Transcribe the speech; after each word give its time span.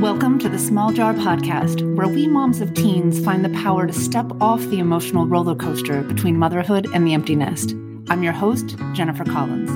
Welcome 0.00 0.40
to 0.40 0.48
the 0.48 0.58
Small 0.58 0.92
Jar 0.92 1.14
Podcast, 1.14 1.94
where 1.94 2.08
we 2.08 2.26
moms 2.26 2.60
of 2.60 2.74
teens 2.74 3.24
find 3.24 3.44
the 3.44 3.48
power 3.50 3.86
to 3.86 3.92
step 3.92 4.26
off 4.40 4.60
the 4.62 4.80
emotional 4.80 5.24
roller 5.26 5.54
coaster 5.54 6.02
between 6.02 6.36
motherhood 6.36 6.88
and 6.92 7.06
the 7.06 7.14
empty 7.14 7.36
nest. 7.36 7.70
I'm 8.08 8.22
your 8.22 8.32
host, 8.32 8.76
Jennifer 8.92 9.24
Collins. 9.24 9.70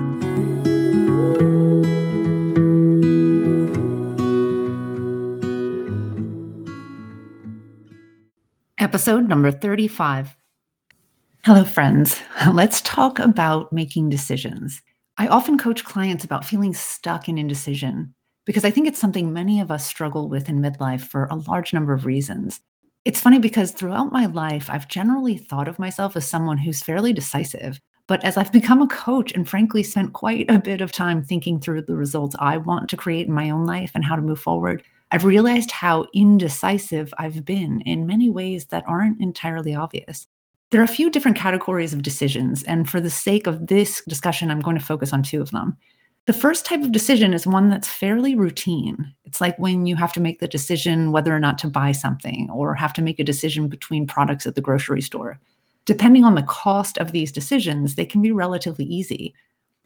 Episode 8.77 9.29
number 9.29 9.53
35. 9.53 10.37
Hello, 11.45 11.65
friends. 11.65 12.21
Let's 12.53 12.81
talk 12.83 13.21
about 13.21 13.73
making 13.73 14.11
decisions. 14.11 14.83
I 15.17 15.29
often 15.29 15.57
coach 15.57 15.85
clients 15.85 16.25
about 16.25 16.45
feeling 16.45 16.75
stuck 16.75 17.29
in 17.29 17.39
indecision 17.39 18.15
because 18.49 18.65
I 18.65 18.71
think 18.71 18.89
it's 18.89 18.99
something 18.99 19.31
many 19.31 19.61
of 19.61 19.71
us 19.71 19.85
struggle 19.85 20.27
with 20.27 20.49
in 20.49 20.63
midlife 20.63 21.03
for 21.03 21.27
a 21.27 21.35
large 21.35 21.75
number 21.75 21.93
of 21.93 22.07
reasons. 22.07 22.63
It's 23.05 23.21
funny 23.21 23.39
because 23.39 23.73
throughout 23.73 24.11
my 24.11 24.25
life, 24.25 24.71
I've 24.71 24.89
generally 24.89 25.37
thought 25.37 25.69
of 25.69 25.79
myself 25.79 26.17
as 26.17 26.27
someone 26.27 26.57
who's 26.57 26.83
fairly 26.83 27.13
decisive. 27.13 27.79
But 28.07 28.25
as 28.25 28.39
I've 28.39 28.51
become 28.51 28.81
a 28.81 28.89
coach 28.89 29.33
and 29.33 29.47
frankly 29.47 29.83
spent 29.83 30.15
quite 30.15 30.51
a 30.51 30.59
bit 30.59 30.81
of 30.81 30.93
time 30.93 31.23
thinking 31.23 31.61
through 31.61 31.83
the 31.83 31.95
results 31.95 32.37
I 32.39 32.57
want 32.57 32.89
to 32.89 32.97
create 32.97 33.27
in 33.27 33.35
my 33.35 33.51
own 33.51 33.67
life 33.67 33.91
and 33.95 34.03
how 34.03 34.17
to 34.17 34.23
move 34.23 34.41
forward, 34.41 34.83
I've 35.11 35.27
realized 35.27 35.71
how 35.71 36.07
indecisive 36.15 37.13
I've 37.19 37.45
been 37.45 37.83
in 37.83 38.07
many 38.07 38.31
ways 38.31 38.65
that 38.71 38.85
aren't 38.89 39.21
entirely 39.21 39.75
obvious. 39.75 40.27
There 40.71 40.81
are 40.81 40.85
a 40.85 40.89
few 40.89 41.11
different 41.11 41.37
categories 41.37 41.93
of 41.93 42.01
decisions, 42.01 42.63
and 42.63 42.89
for 42.89 42.99
the 42.99 43.11
sake 43.11 43.47
of 43.47 43.67
this 43.67 44.03
discussion, 44.09 44.51
I'm 44.51 44.63
going 44.63 44.79
to 44.79 44.85
focus 44.85 45.13
on 45.13 45.23
two 45.23 45.43
of 45.43 45.51
them. 45.51 45.77
The 46.29 46.35
first 46.35 46.67
type 46.67 46.83
of 46.83 46.93
decision 46.93 47.33
is 47.33 47.47
one 47.47 47.71
that's 47.71 47.89
fairly 47.89 48.35
routine. 48.35 49.15
It's 49.25 49.41
like 49.41 49.59
when 49.59 49.87
you 49.87 49.97
have 49.97 50.13
to 50.13 50.21
make 50.21 50.41
the 50.41 50.47
decision 50.47 51.11
whether 51.11 51.35
or 51.35 51.41
not 51.41 51.57
to 51.61 51.69
buy 51.69 51.93
something 51.93 52.51
or 52.51 52.75
have 52.75 52.93
to 52.93 53.03
make 53.03 53.19
a 53.19 53.25
decision 53.25 53.67
between 53.67 54.07
products 54.07 54.47
at 54.47 54.55
the 54.55 54.61
grocery 54.61 55.01
store. 55.01 55.41
Depending 55.87 56.25
on 56.25 56.35
the 56.35 56.43
cost 56.43 56.99
of 56.99 57.13
these 57.13 57.33
decisions, 57.33 57.95
they 57.95 58.05
can 58.05 58.21
be 58.21 58.31
relatively 58.31 58.85
easy. 58.85 59.35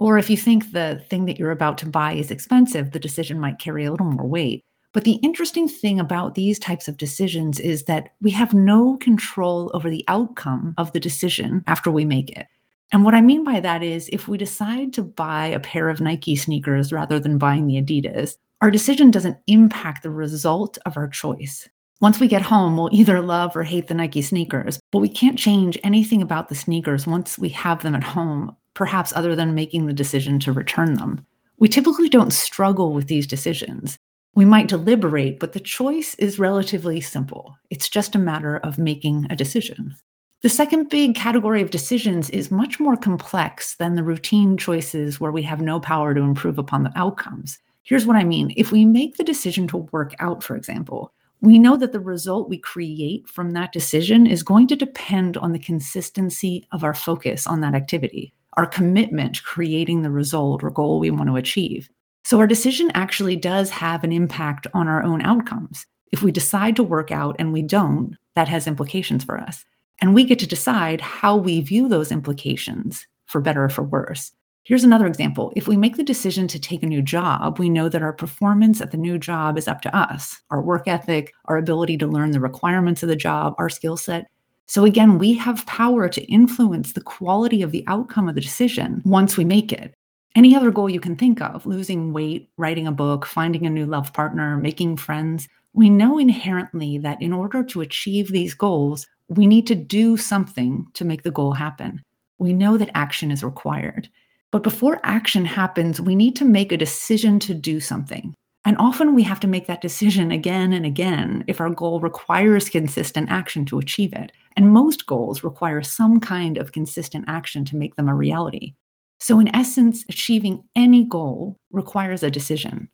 Or 0.01 0.19
if 0.19 0.29
you 0.29 0.37
think 0.37 0.73
the 0.73 1.01
thing 1.09 1.27
that 1.27 1.39
you're 1.39 1.53
about 1.53 1.79
to 1.79 1.87
buy 1.87 2.15
is 2.15 2.33
expensive, 2.33 2.91
the 2.91 2.99
decision 2.99 3.39
might 3.39 3.61
carry 3.61 3.85
a 3.85 3.93
little 3.93 4.07
more 4.07 4.27
weight. 4.27 4.65
But 4.93 5.05
the 5.05 5.21
interesting 5.23 5.69
thing 5.69 6.01
about 6.01 6.35
these 6.35 6.59
types 6.59 6.89
of 6.89 6.97
decisions 6.97 7.61
is 7.61 7.85
that 7.85 8.15
we 8.21 8.33
have 8.33 8.53
no 8.53 8.97
control 8.97 9.71
over 9.75 9.89
the 9.89 10.05
outcome 10.09 10.75
of 10.77 10.91
the 10.91 10.99
decision 10.99 11.63
after 11.69 11.89
we 11.89 12.05
make 12.05 12.31
it. 12.37 12.49
And 12.93 13.05
what 13.05 13.15
I 13.15 13.23
mean 13.23 13.43
by 13.43 13.59
that 13.61 13.83
is 13.83 14.11
if 14.13 14.29
we 14.29 14.37
decide 14.37 14.93
to 14.93 15.03
buy 15.03 15.47
a 15.47 15.61
pair 15.61 15.89
of 15.89 16.01
Nike 16.01 16.37
sneakers 16.37 16.93
rather 16.93 17.19
than 17.19 17.39
buying 17.39 17.67
the 17.67 17.83
Adidas, 17.83 18.37
our 18.61 18.71
decision 18.71 19.11
doesn't 19.11 19.39
impact 19.47 20.03
the 20.03 20.11
result 20.11 20.77
of 20.85 20.97
our 20.97 21.09
choice. 21.09 21.69
Once 22.03 22.21
we 22.21 22.29
get 22.29 22.43
home, 22.43 22.77
we'll 22.77 22.91
either 22.93 23.21
love 23.21 23.57
or 23.57 23.63
hate 23.63 23.89
the 23.89 23.95
Nike 23.95 24.21
sneakers, 24.21 24.79
but 24.91 24.99
we 24.99 25.09
can't 25.09 25.39
change 25.39 25.79
anything 25.83 26.21
about 26.21 26.49
the 26.49 26.55
sneakers 26.55 27.07
once 27.07 27.39
we 27.39 27.49
have 27.49 27.83
them 27.83 27.95
at 27.95 28.05
home, 28.05 28.55
perhaps 28.75 29.13
other 29.17 29.35
than 29.35 29.55
making 29.55 29.87
the 29.87 29.93
decision 29.93 30.39
to 30.41 30.53
return 30.53 30.95
them. 30.95 31.25
We 31.59 31.69
typically 31.69 32.09
don't 32.09 32.33
struggle 32.33 32.93
with 32.93 33.07
these 33.07 33.27
decisions. 33.27 33.97
We 34.35 34.45
might 34.45 34.69
deliberate, 34.69 35.39
but 35.39 35.53
the 35.53 35.61
choice 35.61 36.15
is 36.17 36.39
relatively 36.39 37.01
simple. 37.01 37.57
It's 37.71 37.89
just 37.89 38.15
a 38.15 38.19
matter 38.19 38.59
of 38.59 38.79
making 38.79 39.27
a 39.31 39.37
decision. 39.37 39.95
The 40.43 40.49
second 40.49 40.89
big 40.89 41.15
category 41.15 41.63
of 41.63 41.71
decisions 41.71 42.29
is 42.31 42.51
much 42.51 42.81
more 42.81 42.97
complex 42.97 43.77
than 43.77 43.95
the 43.95 44.03
routine 44.03 44.57
choices 44.57 45.21
where 45.21 45.31
we 45.31 45.43
have 45.43 45.61
no 45.61 45.79
power 45.79 46.15
to 46.15 46.21
improve 46.21 46.59
upon 46.59 46.83
the 46.83 46.91
outcomes. 46.97 47.61
Here's 47.85 48.07
what 48.07 48.17
I 48.17 48.25
mean 48.25 48.53
if 48.57 48.73
we 48.73 48.85
make 48.85 49.17
the 49.17 49.23
decision 49.23 49.69
to 49.69 49.77
work 49.93 50.17
out, 50.19 50.43
for 50.43 50.57
example, 50.57 51.13
we 51.43 51.61
know 51.61 51.77
that 51.77 51.93
the 51.93 52.01
result 52.01 52.49
we 52.49 52.59
create 52.59 53.29
from 53.29 53.53
that 53.53 53.71
decision 53.71 54.27
is 54.27 54.43
going 54.43 54.67
to 54.67 54.75
depend 54.75 55.37
on 55.37 55.53
the 55.53 55.61
consistency 55.61 56.67
of 56.73 56.83
our 56.83 56.95
focus 56.95 57.47
on 57.47 57.61
that 57.61 57.77
activity, 57.77 58.35
our 58.55 58.67
commitment 58.67 59.37
to 59.37 59.43
creating 59.45 60.03
the 60.03 60.11
result 60.11 60.65
or 60.65 60.71
goal 60.71 60.99
we 60.99 61.13
want 61.13 61.29
to 61.29 61.37
achieve. 61.37 61.89
So 62.25 62.41
our 62.41 62.49
decision 62.49 62.91
actually 62.95 63.37
does 63.37 63.71
have 63.71 64.03
an 64.03 64.11
impact 64.11 64.67
on 64.75 64.89
our 64.89 65.05
own 65.05 65.23
outcomes. 65.23 65.87
If 66.11 66.25
we 66.25 66.33
decide 66.33 66.75
to 66.77 66.83
work 66.83 67.13
out 67.13 67.37
and 67.39 67.53
we 67.53 67.63
don't, 67.63 68.17
that 68.35 68.49
has 68.49 68.67
implications 68.67 69.23
for 69.23 69.39
us. 69.39 69.65
And 70.03 70.15
we 70.15 70.25
get 70.25 70.41
to 70.41 70.49
decide 70.49 71.01
how 71.01 71.37
we 71.37 71.61
view 71.61 71.89
those 71.89 72.11
implications, 72.11 73.07
for 73.27 73.41
better 73.41 73.65
or 73.65 73.69
for 73.69 73.85
worse. 73.85 74.33
Here's 74.65 74.83
another 74.85 75.07
example. 75.07 75.53
If 75.57 75.69
we 75.69 75.77
make 75.77 75.97
the 75.97 76.03
decision 76.03 76.49
to 76.49 76.59
take 76.59 76.83
a 76.83 76.87
new 76.87 77.01
job, 77.01 77.61
we 77.61 77.71
know 77.71 77.89
that 77.89 78.03
our 78.03 78.13
performance 78.13 78.81
at 78.81 78.91
the 78.91 78.97
new 78.97 79.17
job 79.17 79.57
is 79.57 79.69
up 79.69 79.81
to 79.83 79.97
us, 79.97 80.41
our 80.51 80.61
work 80.61 80.89
ethic, 80.89 81.33
our 81.45 81.57
ability 81.57 81.97
to 81.99 82.07
learn 82.09 82.33
the 82.33 82.41
requirements 82.41 83.05
of 83.05 83.09
the 83.09 83.17
job, 83.17 83.55
our 83.59 83.69
skill 83.69 83.97
set. 83.97 84.27
So 84.67 84.85
again, 84.85 85.19
we 85.19 85.35
have 85.35 85.65
power 85.67 86.09
to 86.09 86.25
influence 86.25 86.93
the 86.93 87.01
quality 87.01 87.63
of 87.63 87.71
the 87.71 87.85
outcome 87.87 88.29
of 88.29 88.35
the 88.35 88.41
decision 88.41 89.03
once 89.05 89.37
we 89.37 89.45
make 89.45 89.73
it 89.73 89.95
any 90.35 90.57
other 90.57 90.71
goal 90.71 90.89
you 90.89 91.01
can 91.01 91.17
think 91.17 91.41
of 91.41 91.67
losing 91.67 92.13
weight, 92.13 92.49
writing 92.57 92.87
a 92.87 92.93
book, 92.93 93.27
finding 93.27 93.67
a 93.67 93.71
new 93.71 93.87
love 93.87 94.13
partner, 94.13 94.57
making 94.57 94.97
friends 94.97 95.49
we 95.75 95.89
know 95.91 96.19
inherently 96.19 96.99
that 96.99 97.21
in 97.23 97.33
order 97.33 97.63
to 97.65 97.81
achieve 97.81 98.29
these 98.29 98.55
goals, 98.55 99.07
we 99.29 99.47
need 99.47 99.67
to 99.69 99.75
do 99.75 100.17
something 100.17 100.87
to 100.95 101.05
make 101.05 101.23
the 101.23 101.31
goal 101.31 101.53
happen. 101.53 102.03
We 102.39 102.53
know 102.53 102.77
that 102.77 102.91
action 102.95 103.31
is 103.31 103.43
required. 103.43 104.09
But 104.51 104.63
before 104.63 105.01
action 105.03 105.47
happens, 105.47 106.01
we 106.01 106.15
need 106.15 106.37
to 106.37 106.45
make 106.45 106.73
a 106.73 106.77
decision 106.77 107.39
to 107.41 107.55
do 107.55 107.81
something. 107.81 108.35
And 108.65 108.77
often 108.79 109.15
we 109.15 109.23
have 109.23 109.41
to 109.41 109.49
make 109.49 109.67
that 109.67 109.81
decision 109.81 110.31
again 110.31 110.73
and 110.73 110.85
again 110.85 111.43
if 111.47 111.61
our 111.61 111.71
goal 111.71 112.01
requires 112.01 112.69
consistent 112.69 113.31
action 113.31 113.65
to 113.67 113.79
achieve 113.79 114.13
it. 114.13 114.31
And 114.57 114.71
most 114.71 115.07
goals 115.07 115.43
require 115.43 115.83
some 115.83 116.21
kind 116.21 116.59
of 116.59 116.73
consistent 116.73 117.25
action 117.27 117.65
to 117.67 117.77
make 117.77 117.97
them 117.97 118.09
a 118.09 118.15
reality. 118.15 118.75
So, 119.19 119.41
in 119.41 119.55
essence, 119.55 120.05
achieving 120.09 120.65
any 120.77 121.05
goal 121.05 121.57
requires 121.71 122.23
a 122.23 122.31
decision. 122.31 122.89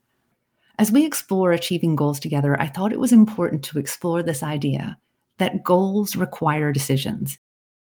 As 0.80 0.92
we 0.92 1.04
explore 1.04 1.50
achieving 1.50 1.96
goals 1.96 2.20
together, 2.20 2.60
I 2.60 2.68
thought 2.68 2.92
it 2.92 3.00
was 3.00 3.12
important 3.12 3.64
to 3.64 3.80
explore 3.80 4.22
this 4.22 4.44
idea 4.44 4.96
that 5.38 5.64
goals 5.64 6.14
require 6.14 6.72
decisions. 6.72 7.36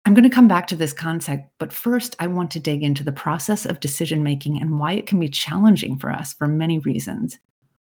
I'm 0.04 0.12
going 0.12 0.28
to 0.28 0.34
come 0.34 0.48
back 0.48 0.66
to 0.66 0.76
this 0.76 0.92
concept, 0.92 1.48
but 1.58 1.72
first, 1.72 2.14
I 2.18 2.26
want 2.26 2.50
to 2.50 2.60
dig 2.60 2.82
into 2.82 3.02
the 3.02 3.10
process 3.10 3.64
of 3.64 3.80
decision 3.80 4.22
making 4.22 4.60
and 4.60 4.78
why 4.78 4.92
it 4.92 5.06
can 5.06 5.18
be 5.18 5.30
challenging 5.30 5.98
for 5.98 6.10
us 6.10 6.34
for 6.34 6.46
many 6.46 6.78
reasons. 6.80 7.38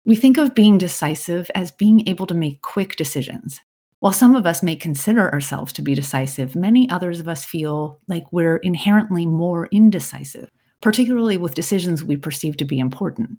We 0.05 0.17
think 0.17 0.37
of 0.37 0.55
being 0.55 0.77
decisive 0.77 1.51
as 1.55 1.71
being 1.71 2.07
able 2.07 2.27
to 2.27 2.35
make 2.35 2.61
quick 2.61 2.97
decisions, 2.97 3.59
while 4.01 4.13
some 4.13 4.37
of 4.37 4.45
us 4.45 4.63
may 4.63 4.77
consider 4.77 5.33
ourselves 5.33 5.73
to 5.75 5.83
be 5.83 5.95
decisive, 5.95 6.55
many 6.55 6.91
others 6.91 7.21
of 7.21 7.29
us 7.29 7.43
feel 7.43 7.99
like 8.07 8.31
we're 8.33 8.59
inherently 8.59 9.25
more 9.25 9.67
indecisive, 9.73 10.51
particularly 10.83 11.39
with 11.39 11.55
decisions 11.55 12.05
we 12.05 12.19
perceive 12.19 12.59
to 12.59 12.67
be 12.67 12.79
important. 12.79 13.39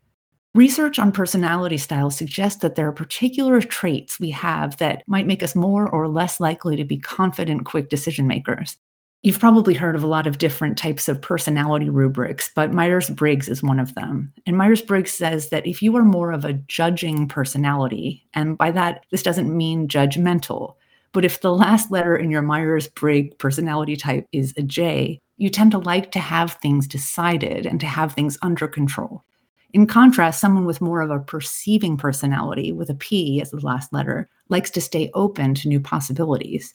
Research 0.54 0.98
on 0.98 1.12
personality 1.12 1.78
styles 1.78 2.14
suggests 2.14 2.60
that 2.60 2.74
there 2.74 2.86
are 2.86 2.92
particular 2.92 3.62
traits 3.62 4.20
we 4.20 4.28
have 4.30 4.76
that 4.76 5.02
might 5.06 5.26
make 5.26 5.42
us 5.42 5.54
more 5.54 5.88
or 5.88 6.08
less 6.08 6.40
likely 6.40 6.76
to 6.76 6.84
be 6.84 6.98
confident, 6.98 7.64
quick 7.64 7.88
decision 7.88 8.26
makers. 8.26 8.76
You've 9.22 9.38
probably 9.38 9.72
heard 9.72 9.96
of 9.96 10.02
a 10.02 10.08
lot 10.08 10.26
of 10.26 10.36
different 10.36 10.76
types 10.76 11.08
of 11.08 11.22
personality 11.22 11.88
rubrics, 11.88 12.50
but 12.54 12.74
Myers 12.74 13.08
Briggs 13.08 13.48
is 13.48 13.62
one 13.62 13.80
of 13.80 13.94
them. 13.94 14.30
And 14.44 14.58
Myers 14.58 14.82
Briggs 14.82 15.14
says 15.14 15.48
that 15.48 15.66
if 15.66 15.80
you 15.80 15.96
are 15.96 16.04
more 16.04 16.32
of 16.32 16.44
a 16.44 16.52
judging 16.52 17.28
personality, 17.28 18.26
and 18.34 18.58
by 18.58 18.72
that, 18.72 19.06
this 19.10 19.22
doesn't 19.22 19.56
mean 19.56 19.88
judgmental, 19.88 20.74
but 21.12 21.24
if 21.24 21.40
the 21.40 21.54
last 21.54 21.90
letter 21.90 22.14
in 22.14 22.30
your 22.30 22.42
Myers 22.42 22.88
Briggs 22.88 23.34
personality 23.36 23.96
type 23.96 24.26
is 24.32 24.52
a 24.58 24.62
J, 24.62 25.18
you 25.38 25.48
tend 25.48 25.70
to 25.70 25.78
like 25.78 26.12
to 26.12 26.20
have 26.20 26.54
things 26.54 26.86
decided 26.86 27.64
and 27.64 27.80
to 27.80 27.86
have 27.86 28.12
things 28.12 28.36
under 28.42 28.68
control. 28.68 29.24
In 29.72 29.86
contrast, 29.86 30.40
someone 30.40 30.66
with 30.66 30.82
more 30.82 31.00
of 31.00 31.10
a 31.10 31.18
perceiving 31.18 31.96
personality, 31.96 32.72
with 32.72 32.90
a 32.90 32.94
P 32.94 33.40
as 33.40 33.50
the 33.50 33.60
last 33.60 33.92
letter, 33.92 34.28
likes 34.50 34.70
to 34.72 34.82
stay 34.82 35.10
open 35.14 35.54
to 35.54 35.68
new 35.68 35.80
possibilities. 35.80 36.74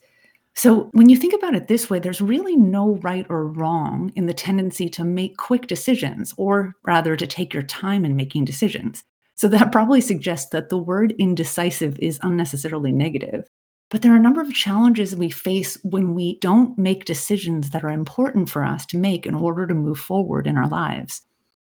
So, 0.55 0.89
when 0.93 1.07
you 1.07 1.15
think 1.15 1.35
about 1.35 1.53
it 1.53 1.67
this 1.67 1.87
way, 1.87 1.99
there's 1.99 2.21
really 2.21 2.55
no 2.55 2.95
right 3.03 3.27
or 3.29 3.45
wrong 3.45 4.11
in 4.15 4.25
the 4.25 4.33
tendency 4.33 4.89
to 4.89 5.03
make 5.03 5.37
quick 5.37 5.67
decisions, 5.67 6.33
or 6.37 6.73
rather 6.83 7.15
to 7.15 7.27
take 7.27 7.53
your 7.53 7.61
time 7.61 8.03
in 8.03 8.15
making 8.15 8.45
decisions. 8.45 9.03
So, 9.35 9.47
that 9.49 9.71
probably 9.71 10.01
suggests 10.01 10.49
that 10.49 10.69
the 10.69 10.79
word 10.79 11.13
indecisive 11.19 11.99
is 11.99 12.19
unnecessarily 12.23 12.91
negative. 12.91 13.47
But 13.91 14.01
there 14.01 14.11
are 14.11 14.17
a 14.17 14.19
number 14.19 14.41
of 14.41 14.53
challenges 14.53 15.15
we 15.15 15.29
face 15.29 15.77
when 15.83 16.15
we 16.15 16.39
don't 16.39 16.75
make 16.79 17.05
decisions 17.05 17.69
that 17.69 17.83
are 17.83 17.91
important 17.91 18.49
for 18.49 18.63
us 18.63 18.87
to 18.87 18.97
make 18.97 19.27
in 19.27 19.35
order 19.35 19.67
to 19.67 19.75
move 19.75 19.99
forward 19.99 20.47
in 20.47 20.57
our 20.57 20.67
lives. 20.67 21.21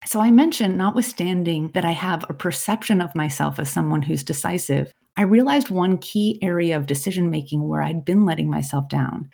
So, 0.04 0.20
I 0.20 0.30
mentioned, 0.32 0.76
notwithstanding 0.76 1.70
that 1.74 1.84
I 1.84 1.92
have 1.92 2.24
a 2.28 2.34
perception 2.34 3.00
of 3.00 3.14
myself 3.14 3.58
as 3.60 3.70
someone 3.70 4.02
who's 4.02 4.24
decisive, 4.24 4.92
I 5.16 5.22
realized 5.22 5.70
one 5.70 5.98
key 5.98 6.38
area 6.42 6.76
of 6.76 6.86
decision 6.86 7.30
making 7.30 7.68
where 7.68 7.82
I'd 7.82 8.04
been 8.04 8.24
letting 8.24 8.50
myself 8.50 8.88
down. 8.88 9.30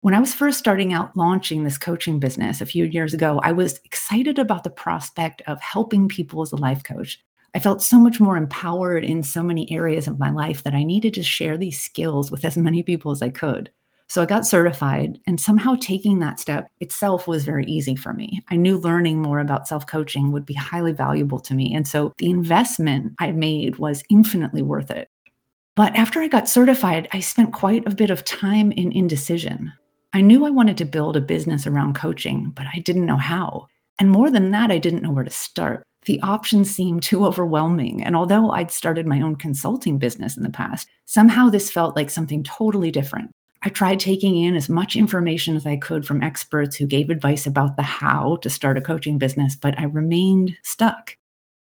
When 0.00 0.14
I 0.14 0.20
was 0.20 0.34
first 0.34 0.58
starting 0.58 0.92
out 0.92 1.16
launching 1.16 1.62
this 1.64 1.78
coaching 1.78 2.18
business 2.18 2.60
a 2.60 2.66
few 2.66 2.84
years 2.84 3.14
ago, 3.14 3.40
I 3.44 3.52
was 3.52 3.78
excited 3.84 4.38
about 4.38 4.64
the 4.64 4.70
prospect 4.70 5.42
of 5.46 5.60
helping 5.60 6.08
people 6.08 6.42
as 6.42 6.50
a 6.50 6.56
life 6.56 6.82
coach. 6.82 7.20
I 7.54 7.60
felt 7.60 7.82
so 7.82 7.98
much 7.98 8.18
more 8.20 8.36
empowered 8.36 9.04
in 9.04 9.22
so 9.22 9.42
many 9.42 9.70
areas 9.70 10.08
of 10.08 10.18
my 10.18 10.30
life 10.30 10.62
that 10.64 10.74
I 10.74 10.82
needed 10.82 11.14
to 11.14 11.22
share 11.22 11.56
these 11.56 11.80
skills 11.80 12.30
with 12.30 12.44
as 12.44 12.56
many 12.56 12.82
people 12.82 13.12
as 13.12 13.22
I 13.22 13.30
could. 13.30 13.70
So 14.08 14.22
I 14.22 14.26
got 14.26 14.46
certified, 14.46 15.18
and 15.26 15.38
somehow 15.38 15.76
taking 15.78 16.18
that 16.18 16.40
step 16.40 16.70
itself 16.80 17.28
was 17.28 17.44
very 17.44 17.66
easy 17.66 17.94
for 17.94 18.14
me. 18.14 18.42
I 18.48 18.56
knew 18.56 18.78
learning 18.78 19.20
more 19.20 19.38
about 19.38 19.68
self 19.68 19.86
coaching 19.86 20.32
would 20.32 20.46
be 20.46 20.54
highly 20.54 20.92
valuable 20.92 21.38
to 21.40 21.54
me. 21.54 21.74
And 21.74 21.86
so 21.86 22.12
the 22.16 22.30
investment 22.30 23.12
I 23.18 23.32
made 23.32 23.76
was 23.76 24.02
infinitely 24.08 24.62
worth 24.62 24.90
it. 24.90 25.10
But 25.76 25.94
after 25.94 26.20
I 26.20 26.28
got 26.28 26.48
certified, 26.48 27.06
I 27.12 27.20
spent 27.20 27.52
quite 27.52 27.86
a 27.86 27.94
bit 27.94 28.10
of 28.10 28.24
time 28.24 28.72
in 28.72 28.92
indecision. 28.92 29.72
I 30.14 30.22
knew 30.22 30.46
I 30.46 30.50
wanted 30.50 30.78
to 30.78 30.86
build 30.86 31.16
a 31.16 31.20
business 31.20 31.66
around 31.66 31.94
coaching, 31.94 32.50
but 32.56 32.66
I 32.74 32.78
didn't 32.80 33.06
know 33.06 33.18
how. 33.18 33.66
And 33.98 34.10
more 34.10 34.30
than 34.30 34.50
that, 34.52 34.70
I 34.70 34.78
didn't 34.78 35.02
know 35.02 35.10
where 35.10 35.24
to 35.24 35.30
start. 35.30 35.82
The 36.06 36.20
options 36.22 36.70
seemed 36.70 37.02
too 37.02 37.26
overwhelming. 37.26 38.02
And 38.02 38.16
although 38.16 38.52
I'd 38.52 38.70
started 38.70 39.06
my 39.06 39.20
own 39.20 39.36
consulting 39.36 39.98
business 39.98 40.36
in 40.36 40.42
the 40.42 40.50
past, 40.50 40.88
somehow 41.04 41.50
this 41.50 41.70
felt 41.70 41.94
like 41.94 42.08
something 42.08 42.42
totally 42.42 42.90
different. 42.90 43.30
I 43.62 43.70
tried 43.70 43.98
taking 43.98 44.36
in 44.36 44.54
as 44.54 44.68
much 44.68 44.94
information 44.94 45.56
as 45.56 45.66
I 45.66 45.76
could 45.76 46.06
from 46.06 46.22
experts 46.22 46.76
who 46.76 46.86
gave 46.86 47.10
advice 47.10 47.46
about 47.46 47.76
the 47.76 47.82
how 47.82 48.36
to 48.36 48.50
start 48.50 48.78
a 48.78 48.80
coaching 48.80 49.18
business, 49.18 49.56
but 49.56 49.78
I 49.78 49.84
remained 49.84 50.56
stuck. 50.62 51.16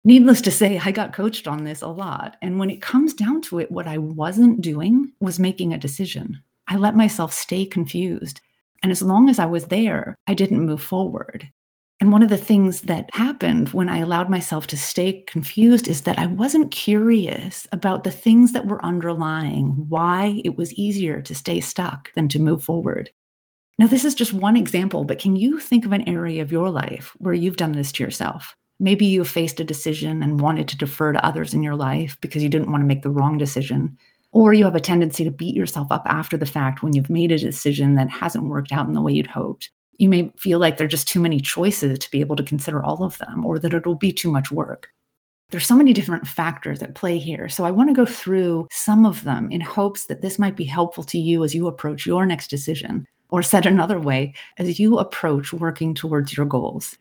Needless 0.04 0.42
to 0.42 0.52
say, 0.52 0.80
I 0.84 0.92
got 0.92 1.14
coached 1.14 1.48
on 1.48 1.64
this 1.64 1.82
a 1.82 1.88
lot. 1.88 2.38
And 2.42 2.60
when 2.60 2.70
it 2.70 2.82
comes 2.82 3.14
down 3.14 3.42
to 3.44 3.60
it, 3.60 3.72
what 3.72 3.88
I 3.88 3.98
wasn't 3.98 4.62
doing 4.62 5.12
was 5.20 5.40
making 5.40 5.74
a 5.74 5.80
decision. 5.80 6.42
I 6.68 6.78
let 6.78 6.96
myself 6.96 7.34
stay 7.34 7.66
confused. 7.66 8.42
And 8.84 8.92
as 8.92 9.02
long 9.02 9.30
as 9.30 9.40
I 9.40 9.46
was 9.46 9.66
there, 9.66 10.16
I 10.28 10.34
didn't 10.34 10.66
move 10.66 10.82
forward. 10.82 11.50
And 12.02 12.12
one 12.12 12.22
of 12.22 12.30
the 12.30 12.38
things 12.38 12.82
that 12.82 13.10
happened 13.14 13.70
when 13.70 13.88
I 13.88 14.00
allowed 14.00 14.30
myself 14.30 14.68
to 14.68 14.78
stay 14.78 15.24
confused 15.28 15.88
is 15.88 16.02
that 16.02 16.20
I 16.20 16.28
wasn't 16.28 16.72
curious 16.72 17.68
about 17.72 18.04
the 18.04 18.12
things 18.12 18.52
that 18.52 18.68
were 18.68 18.84
underlying 18.84 19.70
why 19.88 20.42
it 20.44 20.58
was 20.58 20.74
easier 20.74 21.22
to 21.22 21.34
stay 21.34 21.62
stuck 21.62 22.14
than 22.14 22.28
to 22.30 22.40
move 22.40 22.64
forward. 22.64 23.12
Now, 23.80 23.88
this 23.88 24.04
is 24.04 24.14
just 24.14 24.34
one 24.34 24.58
example, 24.58 25.06
but 25.06 25.20
can 25.20 25.38
you 25.38 25.58
think 25.60 25.86
of 25.86 25.94
an 25.94 26.08
area 26.08 26.42
of 26.42 26.52
your 26.52 26.70
life 26.70 27.16
where 27.18 27.34
you've 27.34 27.58
done 27.58 27.72
this 27.72 27.94
to 27.94 28.04
yourself? 28.04 28.56
Maybe 28.78 29.06
you 29.06 29.24
faced 29.24 29.62
a 29.62 29.66
decision 29.66 30.22
and 30.22 30.42
wanted 30.42 30.68
to 30.70 30.78
defer 30.78 31.14
to 31.14 31.26
others 31.26 31.54
in 31.54 31.64
your 31.64 31.76
life 31.76 32.18
because 32.20 32.44
you 32.44 32.50
didn't 32.50 32.72
want 32.72 32.82
to 32.82 32.88
make 32.88 33.04
the 33.04 33.10
wrong 33.10 33.38
decision. 33.38 33.98
Or 34.34 34.54
you 34.54 34.66
have 34.66 34.76
a 34.76 34.82
tendency 34.82 35.24
to 35.24 35.32
beat 35.32 35.56
yourself 35.56 35.88
up 35.92 36.04
after 36.06 36.36
the 36.36 36.46
fact 36.46 36.84
when 36.84 36.94
you've 36.94 37.10
made 37.10 37.32
a 37.32 37.38
decision 37.38 37.96
that 37.96 38.10
hasn't 38.10 38.46
worked 38.46 38.74
out 38.74 38.86
in 38.86 38.94
the 38.94 39.02
way 39.02 39.14
you'd 39.14 39.28
hoped 39.28 39.70
you 39.98 40.10
may 40.10 40.32
feel 40.38 40.60
like 40.60 40.78
there 40.78 40.86
are 40.86 40.90
just 40.90 41.08
too 41.08 41.20
many 41.20 41.40
choices 41.40 42.00
to 42.00 42.12
be 42.12 42.20
able 42.20 42.36
to 42.36 42.44
consider 42.44 42.84
all 42.84 43.04
of 43.04 43.18
them 43.20 43.46
or 43.46 43.60
that 43.60 43.74
it'll 43.74 43.96
be 43.96 44.12
too 44.12 44.32
much 44.32 44.52
work. 44.52 44.90
There's 45.52 45.66
so 45.66 45.76
many 45.76 45.94
different 45.94 46.28
factors 46.28 46.82
at 46.82 46.96
play 46.96 47.18
here. 47.18 47.48
So 47.50 47.66
I 47.66 47.72
want 47.72 47.90
to 47.90 47.96
go 47.96 48.06
through 48.06 48.68
some 48.72 49.06
of 49.06 49.24
them 49.24 49.52
in 49.52 49.62
hopes 49.62 50.08
that 50.08 50.22
this 50.22 50.40
might 50.40 50.56
be 50.56 50.66
helpful 50.66 51.04
to 51.06 51.20
you 51.20 51.44
as 51.44 51.54
you 51.54 51.68
approach 51.68 52.06
your 52.06 52.26
next 52.26 52.50
decision, 52.50 53.06
or 53.30 53.44
said 53.44 53.66
another 53.66 54.00
way, 54.00 54.34
as 54.58 54.80
you 54.80 54.98
approach 54.98 55.54
working 55.54 55.94
towards 55.94 56.36
your 56.36 56.46
goals. 56.46 56.98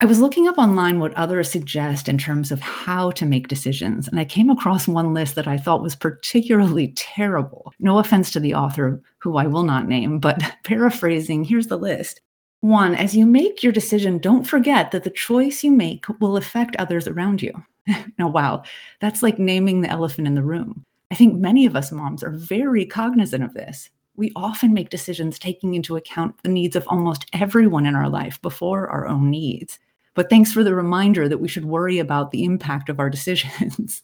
I 0.00 0.06
was 0.06 0.20
looking 0.20 0.46
up 0.46 0.58
online 0.58 1.00
what 1.00 1.12
others 1.14 1.50
suggest 1.50 2.08
in 2.08 2.18
terms 2.18 2.52
of 2.52 2.60
how 2.60 3.10
to 3.10 3.26
make 3.26 3.48
decisions, 3.48 4.06
and 4.06 4.20
I 4.20 4.24
came 4.24 4.48
across 4.48 4.86
one 4.86 5.12
list 5.12 5.34
that 5.34 5.48
I 5.48 5.56
thought 5.56 5.82
was 5.82 5.96
particularly 5.96 6.88
terrible. 6.96 7.72
No 7.80 7.98
offense 7.98 8.30
to 8.30 8.40
the 8.40 8.54
author, 8.54 9.02
who 9.18 9.38
I 9.38 9.48
will 9.48 9.64
not 9.64 9.88
name, 9.88 10.20
but 10.20 10.40
paraphrasing, 10.64 11.42
here's 11.42 11.66
the 11.66 11.76
list. 11.76 12.20
One, 12.60 12.94
as 12.96 13.14
you 13.14 13.24
make 13.24 13.62
your 13.62 13.72
decision, 13.72 14.18
don't 14.18 14.44
forget 14.44 14.90
that 14.90 15.04
the 15.04 15.10
choice 15.10 15.62
you 15.62 15.70
make 15.70 16.06
will 16.20 16.36
affect 16.36 16.74
others 16.76 17.06
around 17.06 17.40
you. 17.40 17.52
now, 18.18 18.28
wow, 18.28 18.64
that's 19.00 19.22
like 19.22 19.38
naming 19.38 19.80
the 19.80 19.90
elephant 19.90 20.26
in 20.26 20.34
the 20.34 20.42
room. 20.42 20.84
I 21.10 21.14
think 21.14 21.36
many 21.36 21.66
of 21.66 21.76
us 21.76 21.92
moms 21.92 22.22
are 22.22 22.30
very 22.30 22.84
cognizant 22.84 23.44
of 23.44 23.54
this. 23.54 23.90
We 24.16 24.32
often 24.34 24.74
make 24.74 24.90
decisions 24.90 25.38
taking 25.38 25.74
into 25.74 25.96
account 25.96 26.42
the 26.42 26.48
needs 26.48 26.74
of 26.74 26.84
almost 26.88 27.26
everyone 27.32 27.86
in 27.86 27.94
our 27.94 28.08
life 28.08 28.42
before 28.42 28.88
our 28.88 29.06
own 29.06 29.30
needs. 29.30 29.78
But 30.14 30.28
thanks 30.28 30.52
for 30.52 30.64
the 30.64 30.74
reminder 30.74 31.28
that 31.28 31.38
we 31.38 31.46
should 31.46 31.64
worry 31.64 32.00
about 32.00 32.32
the 32.32 32.42
impact 32.42 32.88
of 32.88 32.98
our 32.98 33.08
decisions. 33.18 34.02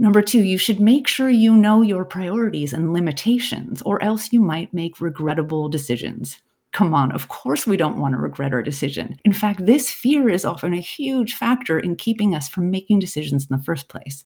Number 0.00 0.22
two, 0.22 0.44
you 0.44 0.58
should 0.58 0.78
make 0.78 1.08
sure 1.08 1.28
you 1.28 1.52
know 1.52 1.82
your 1.82 2.04
priorities 2.04 2.72
and 2.72 2.92
limitations, 2.92 3.82
or 3.82 4.00
else 4.00 4.32
you 4.32 4.40
might 4.40 4.72
make 4.72 5.00
regrettable 5.00 5.68
decisions. 5.68 6.38
Come 6.78 6.94
on, 6.94 7.10
of 7.10 7.26
course 7.26 7.66
we 7.66 7.76
don't 7.76 7.98
want 7.98 8.14
to 8.14 8.20
regret 8.20 8.52
our 8.52 8.62
decision. 8.62 9.18
In 9.24 9.32
fact, 9.32 9.66
this 9.66 9.90
fear 9.90 10.28
is 10.28 10.44
often 10.44 10.72
a 10.72 10.80
huge 10.80 11.34
factor 11.34 11.76
in 11.76 11.96
keeping 11.96 12.36
us 12.36 12.48
from 12.48 12.70
making 12.70 13.00
decisions 13.00 13.48
in 13.50 13.56
the 13.56 13.64
first 13.64 13.88
place. 13.88 14.24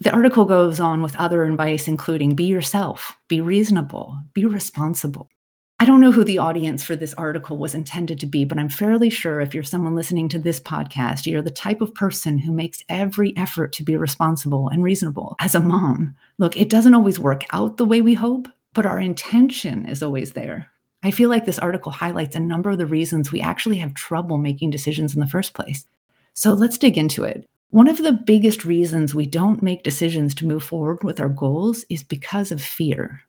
The 0.00 0.12
article 0.12 0.44
goes 0.44 0.80
on 0.80 1.00
with 1.00 1.16
other 1.16 1.44
advice, 1.44 1.88
including 1.88 2.34
be 2.34 2.44
yourself, 2.44 3.16
be 3.26 3.40
reasonable, 3.40 4.18
be 4.34 4.44
responsible. 4.44 5.30
I 5.80 5.86
don't 5.86 6.02
know 6.02 6.12
who 6.12 6.24
the 6.24 6.36
audience 6.36 6.84
for 6.84 6.94
this 6.94 7.14
article 7.14 7.56
was 7.56 7.74
intended 7.74 8.20
to 8.20 8.26
be, 8.26 8.44
but 8.44 8.58
I'm 8.58 8.68
fairly 8.68 9.08
sure 9.08 9.40
if 9.40 9.54
you're 9.54 9.62
someone 9.62 9.94
listening 9.94 10.28
to 10.28 10.38
this 10.38 10.60
podcast, 10.60 11.24
you're 11.24 11.40
the 11.40 11.50
type 11.50 11.80
of 11.80 11.94
person 11.94 12.36
who 12.36 12.52
makes 12.52 12.84
every 12.90 13.34
effort 13.38 13.72
to 13.72 13.82
be 13.82 13.96
responsible 13.96 14.68
and 14.68 14.84
reasonable. 14.84 15.36
As 15.40 15.54
a 15.54 15.60
mom, 15.60 16.16
look, 16.36 16.54
it 16.54 16.68
doesn't 16.68 16.92
always 16.92 17.18
work 17.18 17.44
out 17.50 17.78
the 17.78 17.86
way 17.86 18.02
we 18.02 18.12
hope, 18.12 18.46
but 18.74 18.84
our 18.84 19.00
intention 19.00 19.88
is 19.88 20.02
always 20.02 20.32
there. 20.32 20.70
I 21.02 21.12
feel 21.12 21.28
like 21.28 21.46
this 21.46 21.60
article 21.60 21.92
highlights 21.92 22.34
a 22.34 22.40
number 22.40 22.70
of 22.70 22.78
the 22.78 22.86
reasons 22.86 23.30
we 23.30 23.40
actually 23.40 23.78
have 23.78 23.94
trouble 23.94 24.36
making 24.36 24.70
decisions 24.70 25.14
in 25.14 25.20
the 25.20 25.28
first 25.28 25.54
place. 25.54 25.86
So 26.34 26.54
let's 26.54 26.78
dig 26.78 26.98
into 26.98 27.24
it. 27.24 27.48
One 27.70 27.88
of 27.88 27.98
the 27.98 28.12
biggest 28.12 28.64
reasons 28.64 29.14
we 29.14 29.26
don't 29.26 29.62
make 29.62 29.82
decisions 29.82 30.34
to 30.36 30.46
move 30.46 30.64
forward 30.64 31.04
with 31.04 31.20
our 31.20 31.28
goals 31.28 31.84
is 31.88 32.02
because 32.02 32.50
of 32.50 32.62
fear. 32.62 33.22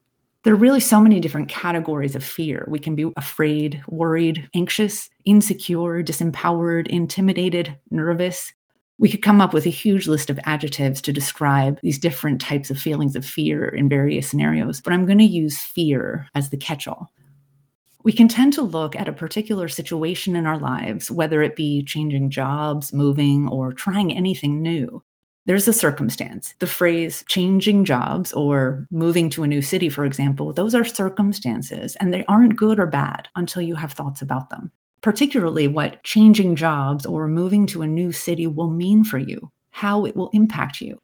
There 0.43 0.53
are 0.53 0.57
really 0.57 0.79
so 0.79 1.01
many 1.01 1.19
different 1.19 1.49
categories 1.49 2.15
of 2.15 2.23
fear. 2.23 2.65
We 2.69 2.79
can 2.79 2.95
be 2.95 3.11
afraid, 3.17 3.83
worried, 3.87 4.49
anxious, 4.55 5.09
insecure, 5.25 6.01
disempowered, 6.01 6.87
intimidated, 6.87 7.77
nervous. 7.91 8.53
We 8.97 9.09
could 9.09 9.21
come 9.21 9.41
up 9.41 9.53
with 9.53 9.65
a 9.65 9.69
huge 9.69 10.07
list 10.07 10.29
of 10.29 10.39
adjectives 10.45 11.01
to 11.01 11.13
describe 11.13 11.79
these 11.83 11.99
different 11.99 12.41
types 12.41 12.71
of 12.71 12.79
feelings 12.79 13.15
of 13.15 13.25
fear 13.25 13.67
in 13.67 13.89
various 13.89 14.29
scenarios, 14.29 14.81
but 14.81 14.93
I'm 14.93 15.05
going 15.05 15.19
to 15.19 15.25
use 15.25 15.59
fear 15.59 16.27
as 16.33 16.49
the 16.49 16.57
catch 16.57 16.87
all 16.87 17.11
we 18.03 18.13
can 18.13 18.27
tend 18.27 18.53
to 18.53 18.61
look 18.61 18.95
at 18.95 19.09
a 19.09 19.13
particular 19.13 19.67
situation 19.67 20.35
in 20.35 20.45
our 20.45 20.57
lives, 20.57 21.11
whether 21.11 21.41
it 21.41 21.55
be 21.55 21.83
changing 21.83 22.29
jobs, 22.29 22.93
moving, 22.93 23.47
or 23.49 23.73
trying 23.73 24.15
anything 24.15 24.61
new. 24.61 25.03
There's 25.45 25.67
a 25.67 25.73
circumstance. 25.73 26.53
The 26.59 26.67
phrase 26.67 27.25
changing 27.27 27.83
jobs 27.85 28.31
or 28.33 28.87
moving 28.91 29.29
to 29.31 29.43
a 29.43 29.47
new 29.47 29.61
city, 29.61 29.89
for 29.89 30.05
example, 30.05 30.53
those 30.53 30.75
are 30.75 30.85
circumstances 30.85 31.97
and 31.99 32.13
they 32.13 32.23
aren't 32.25 32.55
good 32.55 32.79
or 32.79 32.85
bad 32.85 33.27
until 33.35 33.63
you 33.63 33.75
have 33.75 33.93
thoughts 33.93 34.21
about 34.21 34.49
them, 34.49 34.71
particularly 35.01 35.67
what 35.67 36.03
changing 36.03 36.55
jobs 36.55 37.05
or 37.05 37.27
moving 37.27 37.65
to 37.67 37.81
a 37.81 37.87
new 37.87 38.11
city 38.11 38.47
will 38.47 38.69
mean 38.69 39.03
for 39.03 39.17
you, 39.17 39.51
how 39.71 40.05
it 40.05 40.15
will 40.15 40.29
impact 40.33 40.81
you. 40.81 40.99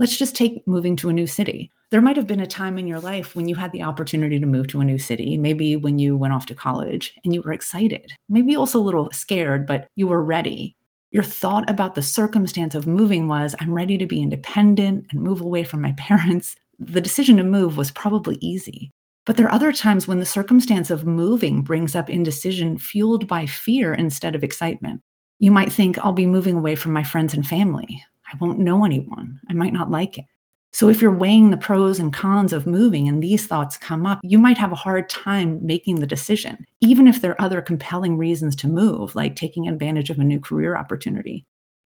Let's 0.00 0.16
just 0.16 0.34
take 0.34 0.66
moving 0.66 0.96
to 0.96 1.10
a 1.10 1.12
new 1.12 1.28
city 1.28 1.70
there 1.90 2.00
might 2.00 2.16
have 2.16 2.26
been 2.26 2.40
a 2.40 2.46
time 2.46 2.78
in 2.78 2.86
your 2.86 3.00
life 3.00 3.34
when 3.34 3.48
you 3.48 3.56
had 3.56 3.72
the 3.72 3.82
opportunity 3.82 4.38
to 4.38 4.46
move 4.46 4.68
to 4.68 4.80
a 4.80 4.84
new 4.84 4.98
city, 4.98 5.36
maybe 5.36 5.74
when 5.74 5.98
you 5.98 6.16
went 6.16 6.32
off 6.32 6.46
to 6.46 6.54
college 6.54 7.14
and 7.24 7.34
you 7.34 7.42
were 7.42 7.52
excited, 7.52 8.12
maybe 8.28 8.54
also 8.54 8.78
a 8.78 8.82
little 8.82 9.10
scared, 9.12 9.66
but 9.66 9.88
you 9.96 10.06
were 10.06 10.22
ready. 10.22 10.76
Your 11.10 11.24
thought 11.24 11.68
about 11.68 11.96
the 11.96 12.02
circumstance 12.02 12.76
of 12.76 12.86
moving 12.86 13.26
was, 13.26 13.56
I'm 13.58 13.74
ready 13.74 13.98
to 13.98 14.06
be 14.06 14.22
independent 14.22 15.06
and 15.10 15.20
move 15.20 15.40
away 15.40 15.64
from 15.64 15.80
my 15.80 15.92
parents. 15.98 16.54
The 16.78 17.00
decision 17.00 17.36
to 17.38 17.42
move 17.42 17.76
was 17.76 17.90
probably 17.90 18.38
easy. 18.40 18.92
But 19.26 19.36
there 19.36 19.46
are 19.46 19.52
other 19.52 19.72
times 19.72 20.06
when 20.06 20.20
the 20.20 20.26
circumstance 20.26 20.90
of 20.90 21.04
moving 21.04 21.62
brings 21.62 21.94
up 21.96 22.08
indecision 22.08 22.78
fueled 22.78 23.26
by 23.26 23.46
fear 23.46 23.92
instead 23.92 24.34
of 24.34 24.44
excitement. 24.44 25.02
You 25.40 25.50
might 25.50 25.72
think, 25.72 25.98
I'll 25.98 26.12
be 26.12 26.26
moving 26.26 26.56
away 26.56 26.76
from 26.76 26.92
my 26.92 27.02
friends 27.02 27.34
and 27.34 27.46
family. 27.46 28.02
I 28.32 28.36
won't 28.40 28.58
know 28.58 28.84
anyone. 28.84 29.40
I 29.48 29.54
might 29.54 29.72
not 29.72 29.90
like 29.90 30.18
it. 30.18 30.24
So, 30.72 30.88
if 30.88 31.02
you're 31.02 31.10
weighing 31.10 31.50
the 31.50 31.56
pros 31.56 31.98
and 31.98 32.12
cons 32.12 32.52
of 32.52 32.66
moving 32.66 33.08
and 33.08 33.20
these 33.20 33.46
thoughts 33.46 33.76
come 33.76 34.06
up, 34.06 34.20
you 34.22 34.38
might 34.38 34.58
have 34.58 34.70
a 34.70 34.76
hard 34.76 35.08
time 35.08 35.58
making 35.66 35.96
the 35.96 36.06
decision, 36.06 36.64
even 36.80 37.08
if 37.08 37.20
there 37.20 37.32
are 37.32 37.44
other 37.44 37.60
compelling 37.60 38.16
reasons 38.16 38.54
to 38.56 38.68
move, 38.68 39.16
like 39.16 39.34
taking 39.34 39.66
advantage 39.66 40.10
of 40.10 40.20
a 40.20 40.24
new 40.24 40.38
career 40.38 40.76
opportunity. 40.76 41.44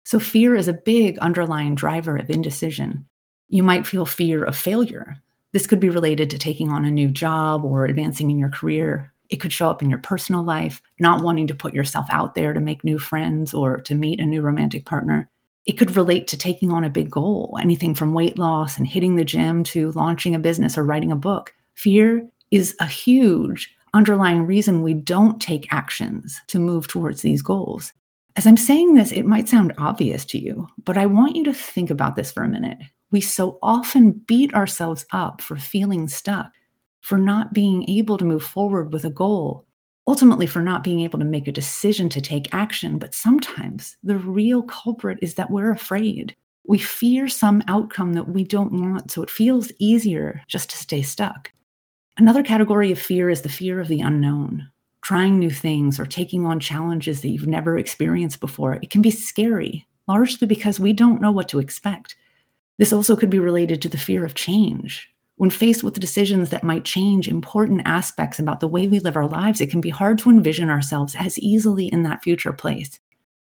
So, 0.03 0.20
fear 0.20 0.56
is 0.56 0.67
a 0.67 0.74
big 0.74 1.17
underlying 1.20 1.74
driver 1.74 2.17
of 2.17 2.29
indecision. 2.29 3.08
You 3.50 3.63
might 3.63 3.88
feel 3.88 4.06
fear 4.06 4.44
of 4.44 4.56
failure. 4.56 5.15
This 5.53 5.65
could 5.65 5.79
be 5.79 5.89
related 5.89 6.29
to 6.29 6.38
taking 6.38 6.70
on 6.70 6.86
a 6.86 6.91
new 6.91 7.10
job 7.10 7.65
or 7.65 7.86
advancing 7.86 8.29
in 8.29 8.38
your 8.38 8.50
career. 8.50 9.12
It 9.29 9.38
could 9.38 9.51
show 9.51 9.70
up 9.70 9.82
in 9.82 9.89
your 9.89 10.00
personal 10.00 10.44
life, 10.44 10.82
not 11.00 11.24
wanting 11.24 11.48
to 11.48 11.56
put 11.56 11.74
yourself 11.74 12.06
out 12.12 12.36
there 12.36 12.53
to 12.53 12.60
make 12.60 12.84
new 12.84 13.00
friends 13.00 13.56
or 13.56 13.79
to 13.82 13.96
meet 13.96 14.20
a 14.20 14.25
new 14.25 14.41
romantic 14.41 14.86
partner. 14.86 15.29
It 15.67 15.77
could 15.77 15.95
relate 15.97 16.27
to 16.27 16.38
taking 16.38 16.71
on 16.71 16.86
a 16.86 16.89
big 16.89 17.12
goal, 17.12 17.57
anything 17.62 17.93
from 17.93 18.13
weight 18.13 18.39
loss 18.39 18.77
and 18.77 18.88
hitting 18.88 19.17
the 19.17 19.25
gym 19.25 19.63
to 19.65 19.91
launching 19.91 20.33
a 20.33 20.39
business 20.39 20.77
or 20.77 20.83
writing 20.83 21.12
a 21.12 21.15
book. 21.17 21.53
Fear 21.75 22.27
is 22.51 22.75
a 22.79 22.88
huge 22.88 23.75
underlying 23.93 24.45
reason 24.45 24.81
we 24.81 24.93
don't 24.93 25.41
take 25.41 25.71
actions 25.71 26.39
to 26.47 26.57
move 26.57 26.88
towards 26.88 27.21
these 27.21 27.41
goals. 27.41 27.91
As 28.38 28.47
I'm 28.47 28.55
saying 28.55 28.93
this, 28.93 29.12
it 29.12 29.25
might 29.25 29.50
sound 29.50 29.74
obvious 29.77 30.24
to 30.25 30.39
you, 30.39 30.67
but 30.86 30.97
I 30.97 31.05
want 31.05 31.36
you 31.36 31.43
to 31.43 31.53
think 31.53 31.89
about 31.89 32.15
this 32.15 32.31
for 32.31 32.43
a 32.43 32.50
minute. 32.50 32.77
We 33.12 33.19
so 33.19 33.59
often 33.62 34.12
beat 34.12 34.53
ourselves 34.53 35.05
up 35.12 35.41
for 35.41 35.57
feeling 35.57 36.07
stuck, 36.07 36.51
for 37.01 37.17
not 37.17 37.53
being 37.53 37.89
able 37.89 38.17
to 38.17 38.25
move 38.25 38.43
forward 38.43 38.93
with 38.93 39.03
a 39.03 39.09
goal, 39.09 39.66
ultimately, 40.07 40.47
for 40.47 40.61
not 40.61 40.83
being 40.83 41.01
able 41.01 41.19
to 41.19 41.25
make 41.25 41.47
a 41.47 41.51
decision 41.51 42.09
to 42.09 42.21
take 42.21 42.53
action. 42.53 42.97
But 42.97 43.13
sometimes 43.13 43.97
the 44.03 44.17
real 44.17 44.63
culprit 44.63 45.19
is 45.21 45.35
that 45.35 45.51
we're 45.51 45.71
afraid. 45.71 46.35
We 46.65 46.79
fear 46.79 47.27
some 47.27 47.63
outcome 47.67 48.13
that 48.13 48.29
we 48.29 48.43
don't 48.43 48.73
want, 48.73 49.11
so 49.11 49.21
it 49.21 49.29
feels 49.29 49.71
easier 49.79 50.41
just 50.47 50.69
to 50.71 50.77
stay 50.77 51.01
stuck. 51.01 51.51
Another 52.17 52.43
category 52.43 52.91
of 52.91 52.99
fear 52.99 53.29
is 53.29 53.41
the 53.41 53.49
fear 53.49 53.79
of 53.79 53.87
the 53.87 54.01
unknown, 54.01 54.67
trying 55.01 55.37
new 55.37 55.51
things 55.51 55.99
or 55.99 56.05
taking 56.05 56.45
on 56.45 56.59
challenges 56.59 57.21
that 57.21 57.29
you've 57.29 57.47
never 57.47 57.77
experienced 57.77 58.39
before. 58.39 58.73
It 58.73 58.89
can 58.89 59.01
be 59.01 59.11
scary, 59.11 59.87
largely 60.07 60.47
because 60.47 60.79
we 60.79 60.93
don't 60.93 61.21
know 61.21 61.31
what 61.31 61.47
to 61.49 61.59
expect. 61.59 62.15
This 62.79 62.91
also 62.91 63.15
could 63.15 63.29
be 63.29 63.39
related 63.39 63.81
to 63.83 63.89
the 63.89 63.97
fear 63.97 64.25
of 64.25 64.33
change. 64.33 65.09
When 65.38 65.51
faced 65.51 65.84
with 65.84 66.00
decisions 66.00 66.50
that 66.50 66.63
might 66.63 66.84
change 66.84 67.27
important 67.27 67.84
aspects 67.86 68.39
about 68.39 68.60
the 68.60 68.67
way 68.67 68.88
we 68.88 69.00
live 69.00 69.15
our 69.15 69.27
lives, 69.27 69.62
it 69.62 69.70
can 69.70 69.82
be 69.82 69.91
hard 69.91 70.17
to 70.20 70.32
envision 70.32 70.70
ourselves 70.70 71.15
as 71.17 71.38
easily 71.38 71.88
in 71.88 72.01
that 72.03 72.24
future 72.24 72.53
place. 72.53 73.00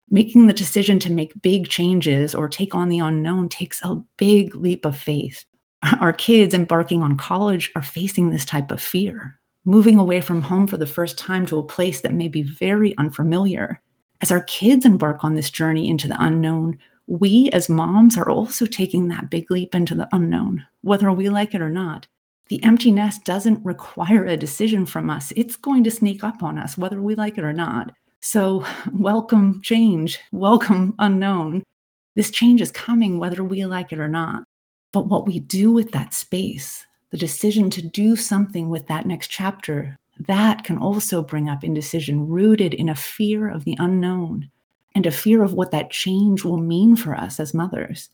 Making 0.09 0.45
the 0.45 0.53
decision 0.53 0.99
to 0.99 1.11
make 1.11 1.41
big 1.41 1.69
changes 1.69 2.35
or 2.35 2.47
take 2.47 2.75
on 2.75 2.89
the 2.89 2.99
unknown 2.99 3.49
takes 3.49 3.83
a 3.83 4.01
big 4.17 4.55
leap 4.55 4.85
of 4.85 4.95
faith. 4.95 5.43
Our 5.99 6.13
kids 6.13 6.53
embarking 6.53 7.01
on 7.01 7.17
college 7.17 7.71
are 7.75 7.81
facing 7.81 8.29
this 8.29 8.45
type 8.45 8.69
of 8.69 8.81
fear, 8.81 9.39
moving 9.65 9.97
away 9.97 10.21
from 10.21 10.43
home 10.43 10.67
for 10.67 10.77
the 10.77 10.85
first 10.85 11.17
time 11.17 11.47
to 11.47 11.57
a 11.57 11.63
place 11.63 12.01
that 12.01 12.13
may 12.13 12.27
be 12.27 12.43
very 12.43 12.95
unfamiliar. 12.97 13.81
As 14.21 14.31
our 14.31 14.41
kids 14.43 14.85
embark 14.85 15.23
on 15.23 15.35
this 15.35 15.51
journey 15.51 15.89
into 15.89 16.07
the 16.07 16.17
unknown, 16.19 16.79
we 17.07 17.49
as 17.51 17.69
moms 17.69 18.17
are 18.17 18.29
also 18.29 18.65
taking 18.65 19.07
that 19.07 19.29
big 19.29 19.49
leap 19.49 19.73
into 19.73 19.95
the 19.95 20.09
unknown, 20.11 20.65
whether 20.81 21.11
we 21.11 21.29
like 21.29 21.55
it 21.55 21.61
or 21.61 21.69
not. 21.69 22.05
The 22.49 22.63
empty 22.63 22.91
nest 22.91 23.23
doesn't 23.23 23.65
require 23.65 24.25
a 24.25 24.37
decision 24.37 24.85
from 24.85 25.09
us. 25.09 25.33
It's 25.35 25.55
going 25.55 25.83
to 25.85 25.91
sneak 25.91 26.23
up 26.23 26.43
on 26.43 26.57
us, 26.57 26.77
whether 26.77 27.01
we 27.01 27.15
like 27.15 27.37
it 27.37 27.43
or 27.43 27.53
not. 27.53 27.93
So, 28.21 28.65
welcome 28.91 29.61
change, 29.61 30.19
welcome 30.31 30.95
unknown. 30.99 31.63
This 32.15 32.31
change 32.31 32.61
is 32.61 32.71
coming, 32.71 33.19
whether 33.19 33.43
we 33.43 33.65
like 33.65 33.91
it 33.91 33.99
or 33.99 34.07
not. 34.07 34.43
But 34.91 35.07
what 35.07 35.27
we 35.27 35.39
do 35.39 35.71
with 35.71 35.91
that 35.91 36.13
space, 36.13 36.85
the 37.11 37.17
decision 37.17 37.69
to 37.71 37.81
do 37.81 38.15
something 38.15 38.69
with 38.69 38.87
that 38.87 39.05
next 39.05 39.29
chapter, 39.29 39.97
that 40.27 40.63
can 40.63 40.77
also 40.77 41.21
bring 41.21 41.47
up 41.47 41.63
indecision 41.63 42.27
rooted 42.27 42.73
in 42.73 42.89
a 42.89 42.95
fear 42.95 43.49
of 43.49 43.65
the 43.65 43.75
unknown, 43.79 44.49
and 44.97 45.05
a 45.05 45.11
fear 45.11 45.43
of 45.43 45.53
what 45.53 45.69
that 45.69 45.91
change 45.91 46.43
will 46.43 46.57
mean 46.57 46.95
for 46.95 47.13
us 47.13 47.39
as 47.39 47.53
mothers. 47.53 48.09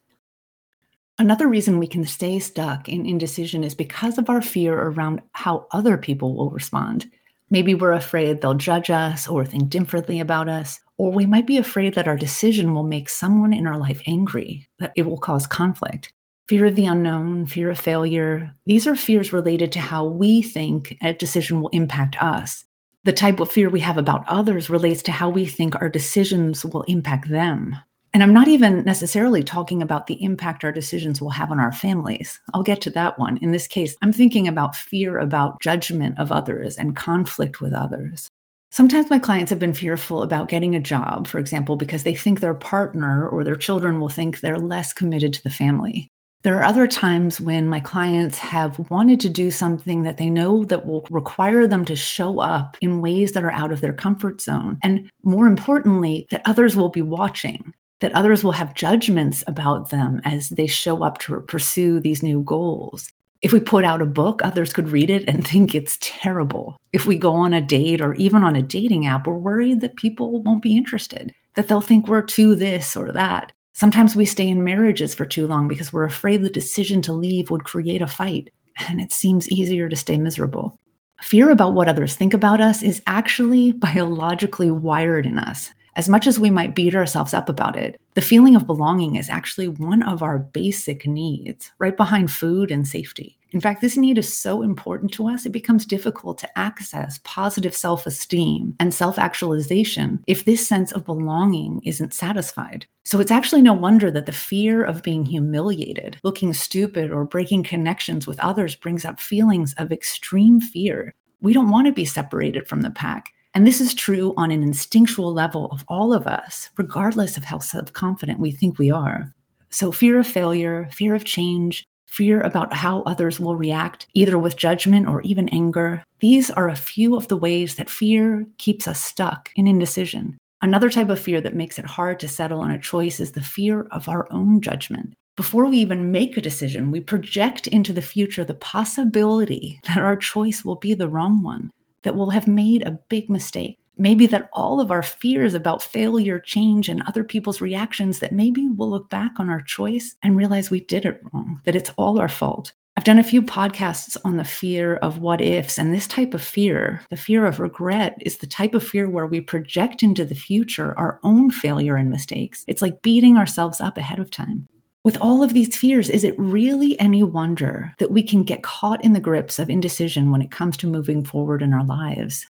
Another 1.17 1.47
reason 1.47 1.79
we 1.79 1.87
can 1.87 2.03
stay 2.03 2.39
stuck 2.39 2.89
in 2.89 3.05
indecision 3.05 3.63
is 3.63 3.73
because 3.73 4.17
of 4.17 4.29
our 4.29 4.41
fear 4.41 4.77
around 4.77 5.21
how 5.31 5.65
other 5.71 5.97
people 5.97 6.35
will 6.35 6.49
respond. 6.49 7.09
Maybe 7.49 7.73
we're 7.73 7.93
afraid 7.93 8.41
they'll 8.41 8.53
judge 8.53 8.89
us 8.89 9.29
or 9.29 9.45
think 9.45 9.69
differently 9.69 10.19
about 10.19 10.49
us, 10.49 10.81
or 10.97 11.13
we 11.13 11.25
might 11.25 11.47
be 11.47 11.55
afraid 11.55 11.93
that 11.93 12.09
our 12.09 12.17
decision 12.17 12.73
will 12.73 12.83
make 12.83 13.07
someone 13.07 13.53
in 13.53 13.65
our 13.65 13.77
life 13.77 14.01
angry, 14.05 14.67
that 14.79 14.91
it 14.97 15.05
will 15.05 15.17
cause 15.17 15.47
conflict. 15.47 16.11
Fear 16.49 16.65
of 16.65 16.75
the 16.75 16.85
unknown, 16.85 17.45
fear 17.45 17.69
of 17.69 17.79
failure, 17.79 18.53
these 18.65 18.87
are 18.87 18.97
fears 18.97 19.31
related 19.31 19.71
to 19.71 19.79
how 19.79 20.03
we 20.03 20.41
think 20.41 20.97
a 21.01 21.13
decision 21.13 21.61
will 21.61 21.69
impact 21.69 22.21
us 22.21 22.65
the 23.03 23.13
type 23.13 23.39
of 23.39 23.51
fear 23.51 23.69
we 23.69 23.81
have 23.81 23.97
about 23.97 24.23
others 24.27 24.69
relates 24.69 25.03
to 25.03 25.11
how 25.11 25.29
we 25.29 25.45
think 25.45 25.75
our 25.75 25.89
decisions 25.89 26.63
will 26.63 26.83
impact 26.83 27.29
them. 27.29 27.75
And 28.13 28.21
I'm 28.21 28.33
not 28.33 28.47
even 28.47 28.83
necessarily 28.83 29.43
talking 29.43 29.81
about 29.81 30.05
the 30.05 30.23
impact 30.23 30.63
our 30.63 30.71
decisions 30.71 31.19
will 31.19 31.31
have 31.31 31.51
on 31.51 31.59
our 31.59 31.71
families. 31.71 32.39
I'll 32.53 32.63
get 32.63 32.79
to 32.81 32.91
that 32.91 33.17
one. 33.17 33.37
In 33.37 33.51
this 33.51 33.67
case, 33.67 33.95
I'm 34.01 34.13
thinking 34.13 34.47
about 34.47 34.75
fear 34.75 35.17
about 35.17 35.61
judgment 35.61 36.19
of 36.19 36.31
others 36.31 36.77
and 36.77 36.95
conflict 36.95 37.59
with 37.59 37.73
others. 37.73 38.29
Sometimes 38.69 39.09
my 39.09 39.19
clients 39.19 39.49
have 39.49 39.59
been 39.59 39.73
fearful 39.73 40.23
about 40.23 40.47
getting 40.47 40.75
a 40.75 40.79
job, 40.79 41.27
for 41.27 41.39
example, 41.39 41.75
because 41.75 42.03
they 42.03 42.15
think 42.15 42.39
their 42.39 42.53
partner 42.53 43.27
or 43.27 43.43
their 43.43 43.55
children 43.55 43.99
will 43.99 44.09
think 44.09 44.39
they're 44.39 44.57
less 44.57 44.93
committed 44.93 45.33
to 45.33 45.43
the 45.43 45.49
family. 45.49 46.09
There 46.43 46.57
are 46.59 46.63
other 46.63 46.87
times 46.87 47.39
when 47.39 47.69
my 47.69 47.79
clients 47.79 48.37
have 48.37 48.77
wanted 48.89 49.21
to 49.21 49.29
do 49.29 49.49
something 49.49 50.03
that 50.03 50.17
they 50.17 50.29
know 50.29 50.65
that 50.65 50.85
will 50.85 51.07
require 51.09 51.67
them 51.67 51.85
to 51.85 51.95
show 51.95 52.39
up 52.39 52.75
in 52.81 52.99
ways 52.99 53.31
that 53.31 53.45
are 53.45 53.51
out 53.51 53.71
of 53.71 53.79
their 53.79 53.93
comfort 53.93 54.41
zone. 54.41 54.77
And 54.83 55.09
more 55.23 55.47
importantly, 55.47 56.27
that 56.31 56.41
others 56.43 56.75
will 56.75 56.89
be 56.89 57.01
watching, 57.01 57.73
that 58.01 58.11
others 58.11 58.43
will 58.43 58.51
have 58.51 58.73
judgments 58.73 59.45
about 59.47 59.89
them 59.89 60.19
as 60.25 60.49
they 60.49 60.67
show 60.67 61.01
up 61.01 61.19
to 61.19 61.39
pursue 61.39 62.01
these 62.01 62.21
new 62.21 62.41
goals. 62.43 63.09
If 63.41 63.53
we 63.53 63.61
put 63.61 63.85
out 63.85 64.01
a 64.01 64.05
book, 64.05 64.41
others 64.43 64.73
could 64.73 64.89
read 64.89 65.09
it 65.09 65.23
and 65.29 65.47
think 65.47 65.73
it's 65.73 65.97
terrible. 66.01 66.75
If 66.91 67.05
we 67.05 67.17
go 67.17 67.31
on 67.31 67.53
a 67.53 67.61
date 67.61 68.01
or 68.01 68.15
even 68.15 68.43
on 68.43 68.57
a 68.57 68.61
dating 68.61 69.05
app, 69.05 69.27
we're 69.27 69.35
worried 69.35 69.79
that 69.79 69.95
people 69.95 70.43
won't 70.43 70.61
be 70.61 70.75
interested, 70.75 71.33
that 71.55 71.69
they'll 71.69 71.79
think 71.79 72.09
we're 72.09 72.21
too 72.21 72.53
this 72.53 72.97
or 72.97 73.13
that. 73.13 73.53
Sometimes 73.73 74.15
we 74.15 74.25
stay 74.25 74.47
in 74.47 74.63
marriages 74.63 75.15
for 75.15 75.25
too 75.25 75.47
long 75.47 75.67
because 75.67 75.91
we're 75.91 76.03
afraid 76.03 76.43
the 76.43 76.49
decision 76.49 77.01
to 77.01 77.13
leave 77.13 77.49
would 77.49 77.63
create 77.63 78.03
a 78.03 78.07
fight, 78.07 78.51
and 78.87 79.01
it 79.01 79.11
seems 79.11 79.49
easier 79.49 79.89
to 79.89 79.95
stay 79.95 80.17
miserable. 80.17 80.77
Fear 81.21 81.49
about 81.49 81.73
what 81.73 81.87
others 81.87 82.15
think 82.15 82.35
about 82.35 82.61
us 82.61 82.83
is 82.83 83.01
actually 83.07 83.71
biologically 83.71 84.69
wired 84.69 85.25
in 85.25 85.39
us. 85.39 85.71
As 85.95 86.09
much 86.09 86.25
as 86.25 86.39
we 86.39 86.49
might 86.49 86.73
beat 86.73 86.95
ourselves 86.95 87.35
up 87.35 87.49
about 87.49 87.75
it, 87.75 88.01
the 88.15 88.21
feeling 88.21 88.55
of 88.55 88.65
belonging 88.65 89.15
is 89.15 89.29
actually 89.29 89.67
one 89.67 90.01
of 90.01 90.23
our 90.23 90.39
basic 90.39 91.05
needs, 91.05 91.71
right 91.77 91.95
behind 91.95 92.31
food 92.31 92.71
and 92.71 92.87
safety. 92.87 93.37
In 93.51 93.61
fact, 93.61 93.81
this 93.81 93.95
need 93.95 94.17
is 94.17 94.35
so 94.35 94.63
important 94.63 95.13
to 95.13 95.27
us, 95.27 95.45
it 95.45 95.51
becomes 95.51 95.85
difficult 95.85 96.39
to 96.39 96.57
access 96.57 97.19
positive 97.23 97.75
self 97.75 98.07
esteem 98.07 98.75
and 98.79 98.91
self 98.91 99.19
actualization 99.19 100.23
if 100.25 100.45
this 100.45 100.67
sense 100.67 100.91
of 100.91 101.05
belonging 101.05 101.79
isn't 101.83 102.15
satisfied. 102.15 102.87
So 103.05 103.19
it's 103.19 103.29
actually 103.29 103.61
no 103.61 103.73
wonder 103.73 104.09
that 104.09 104.25
the 104.25 104.31
fear 104.31 104.83
of 104.83 105.03
being 105.03 105.25
humiliated, 105.25 106.17
looking 106.23 106.53
stupid, 106.53 107.11
or 107.11 107.25
breaking 107.25 107.63
connections 107.63 108.25
with 108.25 108.39
others 108.39 108.75
brings 108.75 109.05
up 109.05 109.19
feelings 109.19 109.75
of 109.77 109.91
extreme 109.91 110.59
fear. 110.59 111.13
We 111.41 111.53
don't 111.53 111.69
want 111.69 111.85
to 111.85 111.93
be 111.93 112.05
separated 112.05 112.67
from 112.67 112.81
the 112.81 112.89
pack. 112.89 113.33
And 113.53 113.67
this 113.67 113.79
is 113.79 113.93
true 113.93 114.33
on 114.35 114.49
an 114.49 114.63
instinctual 114.63 115.31
level 115.31 115.67
of 115.67 115.85
all 115.87 116.11
of 116.11 116.25
us, 116.25 116.69
regardless 116.77 117.37
of 117.37 117.43
how 117.43 117.59
self 117.59 117.93
confident 117.93 118.39
we 118.39 118.51
think 118.51 118.79
we 118.79 118.89
are. 118.89 119.33
So, 119.69 119.91
fear 119.91 120.19
of 120.19 120.27
failure, 120.27 120.89
fear 120.91 121.13
of 121.13 121.23
change, 121.23 121.85
fear 122.07 122.41
about 122.41 122.73
how 122.73 123.01
others 123.03 123.39
will 123.39 123.55
react, 123.55 124.07
either 124.13 124.37
with 124.37 124.55
judgment 124.55 125.07
or 125.07 125.21
even 125.21 125.49
anger. 125.49 126.03
These 126.19 126.51
are 126.51 126.69
a 126.69 126.75
few 126.75 127.15
of 127.15 127.27
the 127.27 127.37
ways 127.37 127.75
that 127.75 127.89
fear 127.89 128.45
keeps 128.57 128.87
us 128.87 129.03
stuck 129.03 129.49
in 129.55 129.67
indecision. 129.67 130.37
Another 130.61 130.89
type 130.89 131.09
of 131.09 131.19
fear 131.19 131.41
that 131.41 131.55
makes 131.55 131.77
it 131.77 131.85
hard 131.85 132.19
to 132.21 132.27
settle 132.27 132.61
on 132.61 132.71
a 132.71 132.79
choice 132.79 133.19
is 133.19 133.31
the 133.33 133.41
fear 133.41 133.87
of 133.91 134.07
our 134.07 134.31
own 134.31 134.61
judgment. 134.61 135.13
Before 135.35 135.65
we 135.65 135.77
even 135.77 136.11
make 136.11 136.37
a 136.37 136.41
decision, 136.41 136.91
we 136.91 137.01
project 137.01 137.65
into 137.67 137.91
the 137.91 138.01
future 138.01 138.45
the 138.45 138.53
possibility 138.53 139.79
that 139.87 139.97
our 139.97 140.15
choice 140.15 140.63
will 140.63 140.75
be 140.75 140.93
the 140.93 141.09
wrong 141.09 141.41
one, 141.41 141.71
that 142.03 142.15
we'll 142.15 142.29
have 142.29 142.47
made 142.47 142.83
a 142.83 142.99
big 143.09 143.29
mistake 143.29 143.79
maybe 143.97 144.25
that 144.27 144.49
all 144.53 144.79
of 144.79 144.91
our 144.91 145.03
fears 145.03 145.53
about 145.53 145.81
failure, 145.81 146.39
change, 146.39 146.89
and 146.89 147.03
other 147.03 147.23
people's 147.23 147.61
reactions, 147.61 148.19
that 148.19 148.31
maybe 148.31 148.67
we'll 148.69 148.89
look 148.89 149.09
back 149.09 149.39
on 149.39 149.49
our 149.49 149.61
choice 149.61 150.15
and 150.23 150.35
realize 150.35 150.69
we 150.69 150.81
did 150.81 151.05
it 151.05 151.21
wrong, 151.31 151.61
that 151.65 151.75
it's 151.75 151.91
all 151.97 152.19
our 152.19 152.29
fault. 152.29 152.73
I've 152.95 153.03
done 153.03 153.17
a 153.17 153.23
few 153.23 153.41
podcasts 153.41 154.17
on 154.23 154.37
the 154.37 154.43
fear 154.43 154.97
of 154.97 155.17
what 155.17 155.41
ifs, 155.41 155.79
and 155.79 155.91
this 155.91 156.05
type 156.05 156.35
of 156.35 156.43
fear, 156.43 157.01
the 157.09 157.17
fear 157.17 157.45
of 157.45 157.59
regret, 157.59 158.15
is 158.21 158.37
the 158.37 158.47
type 158.47 158.75
of 158.75 158.85
fear 158.85 159.09
where 159.09 159.25
we 159.25 159.41
project 159.41 160.03
into 160.03 160.23
the 160.23 160.35
future 160.35 160.97
our 160.97 161.19
own 161.23 161.49
failure 161.49 161.95
and 161.95 162.11
mistakes. 162.11 162.63
It's 162.67 162.83
like 162.83 163.01
beating 163.01 163.35
ourselves 163.35 163.81
up 163.81 163.97
ahead 163.97 164.19
of 164.19 164.29
time. 164.29 164.67
With 165.03 165.17
all 165.17 165.43
of 165.43 165.53
these 165.53 165.75
fears, 165.75 166.09
is 166.09 166.23
it 166.23 166.33
really 166.39 166.97
any 166.97 167.23
wonder 167.23 167.93
that 167.99 168.11
we 168.11 168.23
can 168.23 168.43
get 168.43 168.63
caught 168.63 169.03
in 169.03 169.11
the 169.11 169.19
grips 169.19 169.59
of 169.59 169.69
indecision 169.69 170.31
when 170.31 170.41
it 170.41 170.49
comes 170.49 170.77
to 170.77 170.87
moving 170.87 171.25
forward 171.25 171.61
in 171.61 171.73
our 171.73 171.83
lives? 171.83 172.47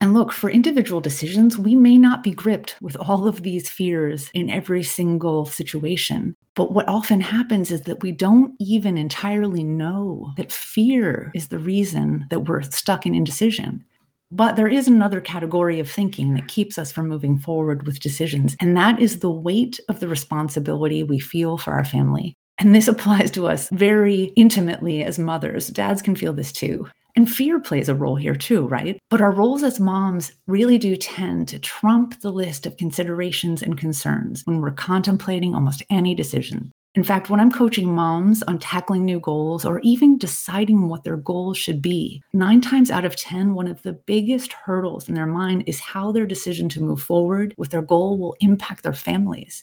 And 0.00 0.14
look, 0.14 0.30
for 0.30 0.48
individual 0.48 1.00
decisions, 1.00 1.58
we 1.58 1.74
may 1.74 1.98
not 1.98 2.22
be 2.22 2.30
gripped 2.30 2.76
with 2.80 2.96
all 2.96 3.26
of 3.26 3.42
these 3.42 3.68
fears 3.68 4.30
in 4.32 4.48
every 4.48 4.84
single 4.84 5.44
situation. 5.44 6.36
But 6.54 6.72
what 6.72 6.86
often 6.86 7.20
happens 7.20 7.72
is 7.72 7.80
that 7.82 8.00
we 8.00 8.12
don't 8.12 8.54
even 8.60 8.96
entirely 8.96 9.64
know 9.64 10.32
that 10.36 10.52
fear 10.52 11.32
is 11.34 11.48
the 11.48 11.58
reason 11.58 12.26
that 12.30 12.44
we're 12.44 12.62
stuck 12.62 13.06
in 13.06 13.14
indecision. 13.16 13.84
But 14.30 14.56
there 14.56 14.68
is 14.68 14.88
another 14.88 15.20
category 15.20 15.80
of 15.80 15.90
thinking 15.90 16.34
that 16.34 16.48
keeps 16.48 16.78
us 16.78 16.92
from 16.92 17.08
moving 17.08 17.38
forward 17.38 17.86
with 17.86 18.00
decisions, 18.00 18.56
and 18.60 18.76
that 18.76 19.00
is 19.00 19.20
the 19.20 19.30
weight 19.30 19.80
of 19.88 20.00
the 20.00 20.08
responsibility 20.08 21.02
we 21.02 21.18
feel 21.18 21.56
for 21.56 21.72
our 21.72 21.84
family. 21.84 22.36
And 22.58 22.74
this 22.74 22.88
applies 22.94 23.30
to 23.32 23.46
us 23.46 23.68
very 23.70 24.24
intimately 24.36 25.02
as 25.02 25.18
mothers. 25.18 25.68
Dads 25.68 26.02
can 26.02 26.14
feel 26.14 26.32
this 26.32 26.52
too. 26.52 26.86
And 27.16 27.28
fear 27.28 27.58
plays 27.58 27.88
a 27.88 27.94
role 27.94 28.16
here 28.16 28.36
too, 28.36 28.68
right? 28.68 28.98
But 29.10 29.20
our 29.20 29.32
roles 29.32 29.62
as 29.62 29.80
moms 29.80 30.30
really 30.46 30.78
do 30.78 30.94
tend 30.94 31.48
to 31.48 31.58
trump 31.58 32.20
the 32.20 32.30
list 32.30 32.64
of 32.64 32.76
considerations 32.76 33.62
and 33.62 33.76
concerns 33.76 34.42
when 34.44 34.60
we're 34.60 34.70
contemplating 34.70 35.54
almost 35.54 35.82
any 35.90 36.14
decision. 36.14 36.70
In 36.94 37.04
fact, 37.04 37.30
when 37.30 37.38
I'm 37.38 37.52
coaching 37.52 37.94
moms 37.94 38.42
on 38.42 38.58
tackling 38.58 39.04
new 39.04 39.20
goals 39.20 39.64
or 39.64 39.78
even 39.80 40.18
deciding 40.18 40.88
what 40.88 41.04
their 41.04 41.16
goals 41.16 41.56
should 41.58 41.80
be, 41.80 42.22
nine 42.32 42.60
times 42.60 42.90
out 42.90 43.04
of 43.04 43.14
10, 43.14 43.54
one 43.54 43.68
of 43.68 43.82
the 43.82 43.92
biggest 43.92 44.52
hurdles 44.52 45.08
in 45.08 45.14
their 45.14 45.26
mind 45.26 45.64
is 45.66 45.80
how 45.80 46.10
their 46.10 46.26
decision 46.26 46.68
to 46.70 46.82
move 46.82 47.00
forward 47.00 47.54
with 47.56 47.70
their 47.70 47.82
goal 47.82 48.18
will 48.18 48.36
impact 48.40 48.82
their 48.82 48.94
families. 48.94 49.62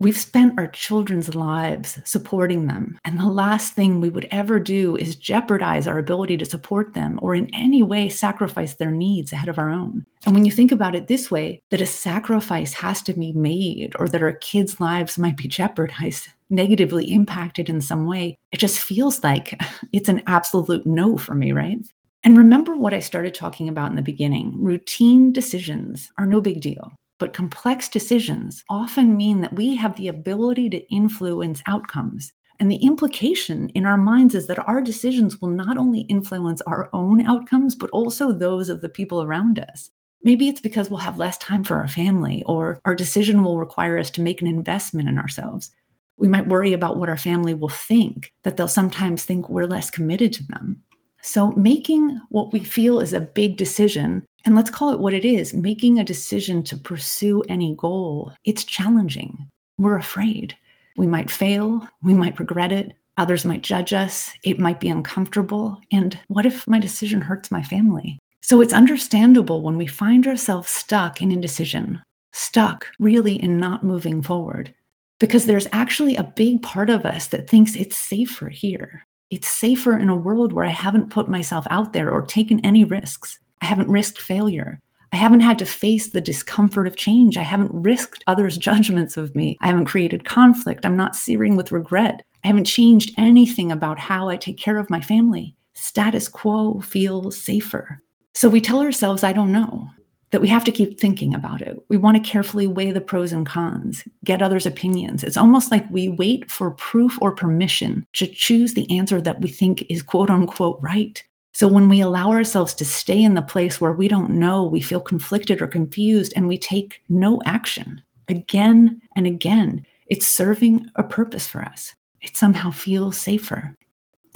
We've 0.00 0.16
spent 0.16 0.58
our 0.58 0.68
children's 0.68 1.34
lives 1.34 1.98
supporting 2.04 2.68
them. 2.68 2.98
And 3.04 3.18
the 3.18 3.26
last 3.26 3.72
thing 3.72 4.00
we 4.00 4.10
would 4.10 4.28
ever 4.30 4.60
do 4.60 4.96
is 4.96 5.16
jeopardize 5.16 5.88
our 5.88 5.98
ability 5.98 6.36
to 6.36 6.44
support 6.44 6.94
them 6.94 7.18
or 7.20 7.34
in 7.34 7.52
any 7.52 7.82
way 7.82 8.08
sacrifice 8.08 8.74
their 8.74 8.92
needs 8.92 9.32
ahead 9.32 9.48
of 9.48 9.58
our 9.58 9.70
own. 9.70 10.06
And 10.24 10.34
when 10.34 10.44
you 10.44 10.52
think 10.52 10.70
about 10.70 10.94
it 10.94 11.08
this 11.08 11.32
way, 11.32 11.60
that 11.70 11.80
a 11.80 11.86
sacrifice 11.86 12.72
has 12.74 13.02
to 13.02 13.12
be 13.12 13.32
made 13.32 13.92
or 13.98 14.08
that 14.08 14.22
our 14.22 14.34
kids' 14.34 14.80
lives 14.80 15.18
might 15.18 15.36
be 15.36 15.48
jeopardized, 15.48 16.28
negatively 16.48 17.12
impacted 17.12 17.68
in 17.68 17.80
some 17.80 18.06
way, 18.06 18.38
it 18.52 18.58
just 18.58 18.78
feels 18.78 19.24
like 19.24 19.60
it's 19.92 20.08
an 20.08 20.22
absolute 20.28 20.86
no 20.86 21.16
for 21.16 21.34
me, 21.34 21.50
right? 21.50 21.78
And 22.22 22.36
remember 22.36 22.76
what 22.76 22.94
I 22.94 23.00
started 23.00 23.34
talking 23.34 23.68
about 23.68 23.90
in 23.90 23.96
the 23.96 24.02
beginning 24.02 24.54
routine 24.62 25.32
decisions 25.32 26.12
are 26.18 26.26
no 26.26 26.40
big 26.40 26.60
deal. 26.60 26.92
But 27.18 27.32
complex 27.32 27.88
decisions 27.88 28.64
often 28.68 29.16
mean 29.16 29.40
that 29.40 29.54
we 29.54 29.76
have 29.76 29.96
the 29.96 30.08
ability 30.08 30.70
to 30.70 30.92
influence 30.92 31.62
outcomes. 31.66 32.32
And 32.60 32.70
the 32.70 32.76
implication 32.76 33.68
in 33.70 33.86
our 33.86 33.96
minds 33.96 34.34
is 34.34 34.46
that 34.48 34.66
our 34.66 34.80
decisions 34.80 35.40
will 35.40 35.50
not 35.50 35.76
only 35.76 36.00
influence 36.02 36.60
our 36.62 36.90
own 36.92 37.24
outcomes, 37.26 37.74
but 37.74 37.90
also 37.90 38.32
those 38.32 38.68
of 38.68 38.80
the 38.80 38.88
people 38.88 39.22
around 39.22 39.58
us. 39.58 39.90
Maybe 40.22 40.48
it's 40.48 40.60
because 40.60 40.90
we'll 40.90 40.98
have 40.98 41.18
less 41.18 41.38
time 41.38 41.62
for 41.62 41.76
our 41.76 41.86
family, 41.86 42.42
or 42.46 42.80
our 42.84 42.94
decision 42.94 43.44
will 43.44 43.58
require 43.58 43.98
us 43.98 44.10
to 44.10 44.20
make 44.20 44.40
an 44.40 44.48
investment 44.48 45.08
in 45.08 45.18
ourselves. 45.18 45.70
We 46.16 46.26
might 46.26 46.48
worry 46.48 46.72
about 46.72 46.96
what 46.96 47.08
our 47.08 47.16
family 47.16 47.54
will 47.54 47.68
think, 47.68 48.32
that 48.42 48.56
they'll 48.56 48.66
sometimes 48.66 49.24
think 49.24 49.48
we're 49.48 49.66
less 49.66 49.90
committed 49.90 50.32
to 50.34 50.44
them. 50.44 50.82
So, 51.22 51.52
making 51.52 52.20
what 52.30 52.52
we 52.52 52.60
feel 52.60 53.00
is 53.00 53.12
a 53.12 53.20
big 53.20 53.56
decision, 53.56 54.24
and 54.44 54.54
let's 54.54 54.70
call 54.70 54.92
it 54.92 55.00
what 55.00 55.14
it 55.14 55.24
is 55.24 55.54
making 55.54 55.98
a 55.98 56.04
decision 56.04 56.62
to 56.64 56.76
pursue 56.76 57.42
any 57.48 57.74
goal, 57.76 58.32
it's 58.44 58.64
challenging. 58.64 59.48
We're 59.78 59.98
afraid. 59.98 60.56
We 60.96 61.06
might 61.06 61.30
fail, 61.30 61.88
we 62.02 62.14
might 62.14 62.38
regret 62.40 62.72
it, 62.72 62.94
others 63.16 63.44
might 63.44 63.62
judge 63.62 63.92
us, 63.92 64.32
it 64.42 64.58
might 64.58 64.80
be 64.80 64.88
uncomfortable. 64.88 65.80
And 65.92 66.18
what 66.28 66.46
if 66.46 66.66
my 66.66 66.80
decision 66.80 67.20
hurts 67.20 67.50
my 67.50 67.62
family? 67.62 68.18
So, 68.42 68.60
it's 68.60 68.72
understandable 68.72 69.62
when 69.62 69.76
we 69.76 69.86
find 69.86 70.26
ourselves 70.26 70.70
stuck 70.70 71.20
in 71.20 71.30
indecision, 71.30 72.02
stuck 72.32 72.86
really 72.98 73.40
in 73.40 73.58
not 73.58 73.84
moving 73.84 74.22
forward, 74.22 74.74
because 75.20 75.46
there's 75.46 75.68
actually 75.72 76.16
a 76.16 76.22
big 76.22 76.62
part 76.62 76.90
of 76.90 77.04
us 77.04 77.28
that 77.28 77.48
thinks 77.48 77.76
it's 77.76 77.98
safer 77.98 78.48
here. 78.48 79.04
It's 79.30 79.48
safer 79.48 79.98
in 79.98 80.08
a 80.08 80.16
world 80.16 80.52
where 80.52 80.64
I 80.64 80.70
haven't 80.70 81.10
put 81.10 81.28
myself 81.28 81.66
out 81.70 81.92
there 81.92 82.10
or 82.10 82.22
taken 82.22 82.64
any 82.64 82.84
risks. 82.84 83.38
I 83.62 83.66
haven't 83.66 83.90
risked 83.90 84.20
failure. 84.20 84.80
I 85.12 85.16
haven't 85.16 85.40
had 85.40 85.58
to 85.60 85.66
face 85.66 86.08
the 86.08 86.20
discomfort 86.20 86.86
of 86.86 86.96
change. 86.96 87.36
I 87.36 87.42
haven't 87.42 87.72
risked 87.72 88.24
others' 88.26 88.58
judgments 88.68 89.16
of 89.16 89.34
me. 89.34 89.56
I 89.60 89.68
haven't 89.68 89.86
created 89.86 90.24
conflict. 90.24 90.84
I'm 90.84 90.96
not 90.96 91.16
searing 91.16 91.56
with 91.56 91.72
regret. 91.72 92.22
I 92.44 92.48
haven't 92.48 92.66
changed 92.66 93.12
anything 93.16 93.72
about 93.72 93.98
how 93.98 94.28
I 94.28 94.36
take 94.36 94.58
care 94.58 94.78
of 94.78 94.90
my 94.90 95.00
family. 95.00 95.54
Status 95.74 96.28
quo 96.28 96.80
feels 96.80 97.36
safer. 97.36 98.02
So 98.34 98.48
we 98.48 98.60
tell 98.60 98.80
ourselves, 98.80 99.24
I 99.24 99.32
don't 99.32 99.52
know 99.52 99.88
that 100.30 100.40
we 100.40 100.48
have 100.48 100.64
to 100.64 100.72
keep 100.72 101.00
thinking 101.00 101.34
about 101.34 101.62
it. 101.62 101.78
We 101.88 101.96
want 101.96 102.16
to 102.22 102.30
carefully 102.30 102.66
weigh 102.66 102.90
the 102.90 103.00
pros 103.00 103.32
and 103.32 103.46
cons, 103.46 104.04
get 104.24 104.42
others' 104.42 104.66
opinions. 104.66 105.24
It's 105.24 105.36
almost 105.36 105.70
like 105.70 105.88
we 105.90 106.08
wait 106.08 106.50
for 106.50 106.72
proof 106.72 107.18
or 107.22 107.34
permission 107.34 108.06
to 108.14 108.26
choose 108.26 108.74
the 108.74 108.90
answer 108.96 109.20
that 109.20 109.40
we 109.40 109.48
think 109.48 109.86
is 109.88 110.02
quote 110.02 110.30
unquote 110.30 110.78
right. 110.82 111.22
So 111.58 111.66
when 111.66 111.88
we 111.88 112.00
allow 112.00 112.30
ourselves 112.30 112.72
to 112.74 112.84
stay 112.84 113.20
in 113.20 113.34
the 113.34 113.42
place 113.42 113.80
where 113.80 113.90
we 113.90 114.06
don't 114.06 114.30
know, 114.30 114.62
we 114.62 114.80
feel 114.80 115.00
conflicted 115.00 115.60
or 115.60 115.66
confused, 115.66 116.32
and 116.36 116.46
we 116.46 116.56
take 116.56 117.02
no 117.08 117.42
action 117.46 118.00
again 118.28 119.02
and 119.16 119.26
again, 119.26 119.84
it's 120.06 120.24
serving 120.24 120.86
a 120.94 121.02
purpose 121.02 121.48
for 121.48 121.62
us. 121.62 121.96
It 122.22 122.36
somehow 122.36 122.70
feels 122.70 123.16
safer. 123.16 123.74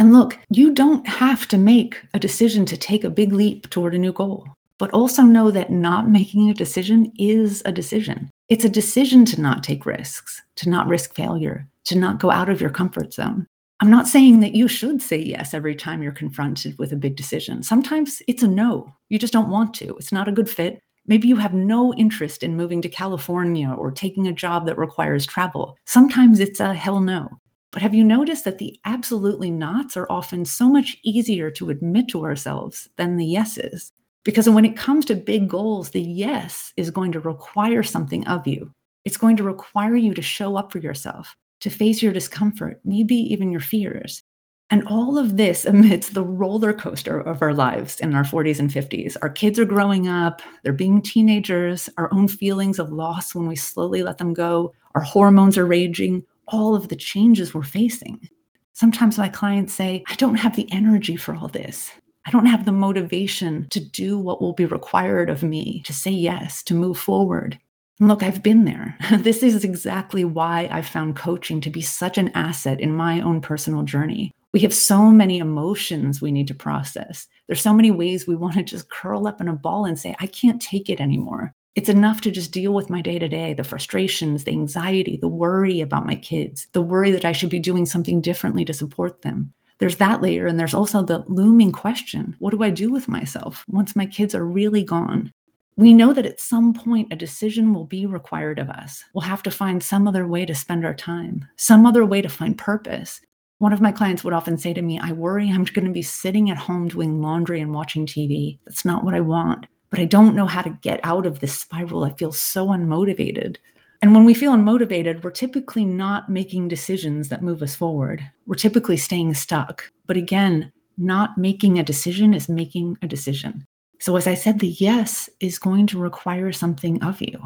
And 0.00 0.12
look, 0.12 0.36
you 0.50 0.74
don't 0.74 1.06
have 1.06 1.46
to 1.46 1.58
make 1.58 2.04
a 2.12 2.18
decision 2.18 2.66
to 2.66 2.76
take 2.76 3.04
a 3.04 3.08
big 3.08 3.32
leap 3.32 3.70
toward 3.70 3.94
a 3.94 3.98
new 3.98 4.12
goal 4.12 4.44
but 4.78 4.90
also 4.90 5.22
know 5.22 5.52
that 5.52 5.70
not 5.70 6.08
making 6.08 6.50
a 6.50 6.54
decision 6.54 7.12
is 7.16 7.62
a 7.64 7.70
decision. 7.70 8.28
It's 8.48 8.64
a 8.64 8.68
decision 8.68 9.24
to 9.26 9.40
not 9.40 9.62
take 9.62 9.86
risks, 9.86 10.42
to 10.56 10.68
not 10.68 10.88
risk 10.88 11.14
failure, 11.14 11.68
to 11.84 11.96
not 11.96 12.18
go 12.18 12.32
out 12.32 12.48
of 12.48 12.60
your 12.60 12.70
comfort 12.70 13.14
zone. 13.14 13.46
I'm 13.82 13.90
not 13.90 14.06
saying 14.06 14.38
that 14.40 14.54
you 14.54 14.68
should 14.68 15.02
say 15.02 15.16
yes 15.18 15.52
every 15.52 15.74
time 15.74 16.04
you're 16.04 16.12
confronted 16.12 16.78
with 16.78 16.92
a 16.92 16.96
big 16.96 17.16
decision. 17.16 17.64
Sometimes 17.64 18.22
it's 18.28 18.44
a 18.44 18.46
no. 18.46 18.94
You 19.08 19.18
just 19.18 19.32
don't 19.32 19.50
want 19.50 19.74
to. 19.74 19.96
It's 19.96 20.12
not 20.12 20.28
a 20.28 20.32
good 20.32 20.48
fit. 20.48 20.78
Maybe 21.08 21.26
you 21.26 21.34
have 21.34 21.52
no 21.52 21.92
interest 21.94 22.44
in 22.44 22.56
moving 22.56 22.80
to 22.82 22.88
California 22.88 23.68
or 23.68 23.90
taking 23.90 24.28
a 24.28 24.32
job 24.32 24.66
that 24.66 24.78
requires 24.78 25.26
travel. 25.26 25.76
Sometimes 25.84 26.38
it's 26.38 26.60
a 26.60 26.72
hell 26.72 27.00
no. 27.00 27.28
But 27.72 27.82
have 27.82 27.92
you 27.92 28.04
noticed 28.04 28.44
that 28.44 28.58
the 28.58 28.78
absolutely 28.84 29.50
nots 29.50 29.96
are 29.96 30.06
often 30.08 30.44
so 30.44 30.68
much 30.68 30.96
easier 31.02 31.50
to 31.50 31.70
admit 31.70 32.06
to 32.10 32.24
ourselves 32.24 32.88
than 32.98 33.16
the 33.16 33.26
yeses? 33.26 33.90
Because 34.22 34.48
when 34.48 34.64
it 34.64 34.76
comes 34.76 35.06
to 35.06 35.16
big 35.16 35.48
goals, 35.48 35.90
the 35.90 36.00
yes 36.00 36.72
is 36.76 36.92
going 36.92 37.10
to 37.10 37.18
require 37.18 37.82
something 37.82 38.24
of 38.28 38.46
you. 38.46 38.72
It's 39.04 39.16
going 39.16 39.36
to 39.38 39.42
require 39.42 39.96
you 39.96 40.14
to 40.14 40.22
show 40.22 40.54
up 40.54 40.70
for 40.70 40.78
yourself, 40.78 41.34
to 41.62 41.70
face 41.70 42.02
your 42.02 42.12
discomfort, 42.12 42.80
maybe 42.84 43.14
even 43.14 43.50
your 43.50 43.60
fears. 43.60 44.22
And 44.70 44.86
all 44.86 45.16
of 45.16 45.36
this 45.36 45.64
amidst 45.66 46.14
the 46.14 46.24
roller 46.24 46.72
coaster 46.72 47.20
of 47.20 47.40
our 47.40 47.54
lives 47.54 48.00
in 48.00 48.14
our 48.14 48.24
40s 48.24 48.58
and 48.58 48.70
50s. 48.70 49.16
Our 49.22 49.30
kids 49.30 49.58
are 49.58 49.64
growing 49.64 50.08
up, 50.08 50.42
they're 50.62 50.72
being 50.72 51.00
teenagers, 51.00 51.88
our 51.96 52.12
own 52.12 52.28
feelings 52.28 52.78
of 52.78 52.92
loss 52.92 53.34
when 53.34 53.46
we 53.46 53.56
slowly 53.56 54.02
let 54.02 54.18
them 54.18 54.34
go, 54.34 54.74
our 54.94 55.02
hormones 55.02 55.56
are 55.56 55.66
raging, 55.66 56.24
all 56.48 56.74
of 56.74 56.88
the 56.88 56.96
changes 56.96 57.54
we're 57.54 57.62
facing. 57.62 58.28
Sometimes 58.74 59.18
my 59.18 59.28
clients 59.28 59.72
say, 59.72 60.02
I 60.08 60.14
don't 60.16 60.34
have 60.36 60.56
the 60.56 60.70
energy 60.72 61.16
for 61.16 61.34
all 61.34 61.48
this. 61.48 61.90
I 62.26 62.30
don't 62.30 62.46
have 62.46 62.64
the 62.64 62.72
motivation 62.72 63.66
to 63.70 63.80
do 63.80 64.18
what 64.18 64.40
will 64.40 64.52
be 64.52 64.64
required 64.64 65.28
of 65.28 65.42
me, 65.42 65.82
to 65.84 65.92
say 65.92 66.10
yes, 66.10 66.62
to 66.64 66.74
move 66.74 66.98
forward. 66.98 67.58
Look, 68.00 68.22
I've 68.22 68.42
been 68.42 68.64
there. 68.64 68.96
this 69.18 69.42
is 69.42 69.64
exactly 69.64 70.24
why 70.24 70.68
I 70.70 70.82
found 70.82 71.16
coaching 71.16 71.60
to 71.60 71.70
be 71.70 71.82
such 71.82 72.18
an 72.18 72.30
asset 72.34 72.80
in 72.80 72.94
my 72.94 73.20
own 73.20 73.40
personal 73.40 73.82
journey. 73.82 74.32
We 74.52 74.60
have 74.60 74.74
so 74.74 75.10
many 75.10 75.38
emotions 75.38 76.20
we 76.20 76.32
need 76.32 76.48
to 76.48 76.54
process. 76.54 77.26
There's 77.46 77.62
so 77.62 77.72
many 77.72 77.90
ways 77.90 78.26
we 78.26 78.36
want 78.36 78.54
to 78.54 78.62
just 78.62 78.90
curl 78.90 79.26
up 79.26 79.40
in 79.40 79.48
a 79.48 79.54
ball 79.54 79.84
and 79.84 79.98
say, 79.98 80.14
I 80.20 80.26
can't 80.26 80.60
take 80.60 80.90
it 80.90 81.00
anymore. 81.00 81.54
It's 81.74 81.88
enough 81.88 82.20
to 82.22 82.30
just 82.30 82.52
deal 82.52 82.74
with 82.74 82.90
my 82.90 83.00
day 83.00 83.18
to 83.18 83.28
day, 83.28 83.54
the 83.54 83.64
frustrations, 83.64 84.44
the 84.44 84.52
anxiety, 84.52 85.16
the 85.16 85.28
worry 85.28 85.80
about 85.80 86.04
my 86.04 86.16
kids, 86.16 86.66
the 86.72 86.82
worry 86.82 87.10
that 87.12 87.24
I 87.24 87.32
should 87.32 87.48
be 87.48 87.58
doing 87.58 87.86
something 87.86 88.20
differently 88.20 88.64
to 88.66 88.74
support 88.74 89.22
them 89.22 89.54
there's 89.82 89.96
that 89.96 90.22
layer. 90.22 90.46
And 90.46 90.60
there's 90.60 90.74
also 90.74 91.02
the 91.02 91.24
looming 91.26 91.72
question 91.72 92.36
what 92.38 92.50
do 92.52 92.62
I 92.62 92.70
do 92.70 92.88
with 92.88 93.08
myself 93.08 93.64
once 93.66 93.96
my 93.96 94.06
kids 94.06 94.32
are 94.32 94.46
really 94.46 94.84
gone? 94.84 95.32
We 95.76 95.94
know 95.94 96.12
that 96.12 96.26
at 96.26 96.40
some 96.40 96.74
point 96.74 97.12
a 97.12 97.16
decision 97.16 97.72
will 97.72 97.86
be 97.86 98.04
required 98.04 98.58
of 98.58 98.68
us. 98.68 99.02
We'll 99.14 99.22
have 99.22 99.42
to 99.44 99.50
find 99.50 99.82
some 99.82 100.06
other 100.06 100.26
way 100.26 100.44
to 100.44 100.54
spend 100.54 100.84
our 100.84 100.94
time, 100.94 101.46
some 101.56 101.86
other 101.86 102.04
way 102.04 102.20
to 102.20 102.28
find 102.28 102.58
purpose. 102.58 103.20
One 103.58 103.72
of 103.72 103.80
my 103.80 103.92
clients 103.92 104.22
would 104.22 104.34
often 104.34 104.58
say 104.58 104.74
to 104.74 104.82
me, 104.82 104.98
I 104.98 105.12
worry 105.12 105.48
I'm 105.48 105.64
going 105.64 105.86
to 105.86 105.92
be 105.92 106.02
sitting 106.02 106.50
at 106.50 106.58
home 106.58 106.88
doing 106.88 107.22
laundry 107.22 107.60
and 107.60 107.72
watching 107.72 108.06
TV. 108.06 108.58
That's 108.66 108.84
not 108.84 109.04
what 109.04 109.14
I 109.14 109.20
want. 109.20 109.66
But 109.88 110.00
I 110.00 110.04
don't 110.04 110.34
know 110.34 110.46
how 110.46 110.62
to 110.62 110.78
get 110.82 111.00
out 111.04 111.26
of 111.26 111.40
this 111.40 111.60
spiral. 111.60 112.04
I 112.04 112.10
feel 112.14 112.32
so 112.32 112.66
unmotivated. 112.68 113.56
And 114.02 114.14
when 114.14 114.24
we 114.24 114.34
feel 114.34 114.52
unmotivated, 114.52 115.22
we're 115.22 115.30
typically 115.30 115.84
not 115.84 116.28
making 116.28 116.68
decisions 116.68 117.28
that 117.28 117.42
move 117.42 117.62
us 117.62 117.74
forward. 117.76 118.28
We're 118.46 118.56
typically 118.56 118.96
staying 118.96 119.34
stuck. 119.34 119.90
But 120.06 120.16
again, 120.16 120.72
not 120.98 121.38
making 121.38 121.78
a 121.78 121.84
decision 121.84 122.34
is 122.34 122.48
making 122.48 122.98
a 123.00 123.06
decision. 123.06 123.64
So, 124.02 124.16
as 124.16 124.26
I 124.26 124.34
said, 124.34 124.58
the 124.58 124.66
yes 124.66 125.30
is 125.38 125.60
going 125.60 125.86
to 125.86 125.98
require 125.98 126.50
something 126.50 127.00
of 127.04 127.22
you. 127.22 127.40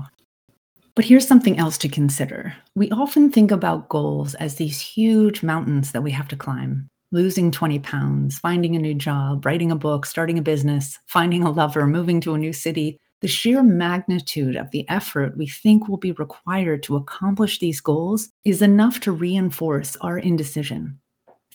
But 0.95 1.05
here's 1.05 1.29
something 1.29 1.59
else 1.59 1.77
to 1.77 1.88
consider. 1.90 2.57
We 2.75 2.90
often 2.90 3.31
think 3.31 3.51
about 3.51 3.90
goals 3.90 4.35
as 4.37 4.55
these 4.55 4.81
huge 4.81 5.42
mountains 5.42 5.92
that 5.92 6.03
we 6.03 6.12
have 6.12 6.29
to 6.29 6.37
climb 6.37 6.88
losing 7.12 7.51
20 7.51 7.79
pounds, 7.81 8.38
finding 8.38 8.75
a 8.75 8.79
new 8.79 8.95
job, 8.95 9.45
writing 9.45 9.71
a 9.71 9.77
book, 9.77 10.07
starting 10.07 10.38
a 10.38 10.42
business, 10.42 10.99
finding 11.07 11.42
a 11.42 11.51
lover, 11.51 11.87
moving 11.87 12.23
to 12.23 12.33
a 12.33 12.38
new 12.38 12.55
city, 12.55 12.99
the 13.21 13.29
sheer 13.29 13.62
magnitude 13.62 14.57
of 14.57 14.71
the 14.71 14.88
effort 14.88 15.37
we 15.37 15.47
think 15.47 15.88
will 15.88 15.99
be 15.99 16.12
required 16.12 16.83
to 16.83 16.97
accomplish 16.97 17.59
these 17.59 17.83
goals 17.83 18.31
is 18.47 18.62
enough 18.62 18.99
to 19.01 19.12
reinforce 19.12 19.95
our 19.97 20.19
indecision. 20.19 20.99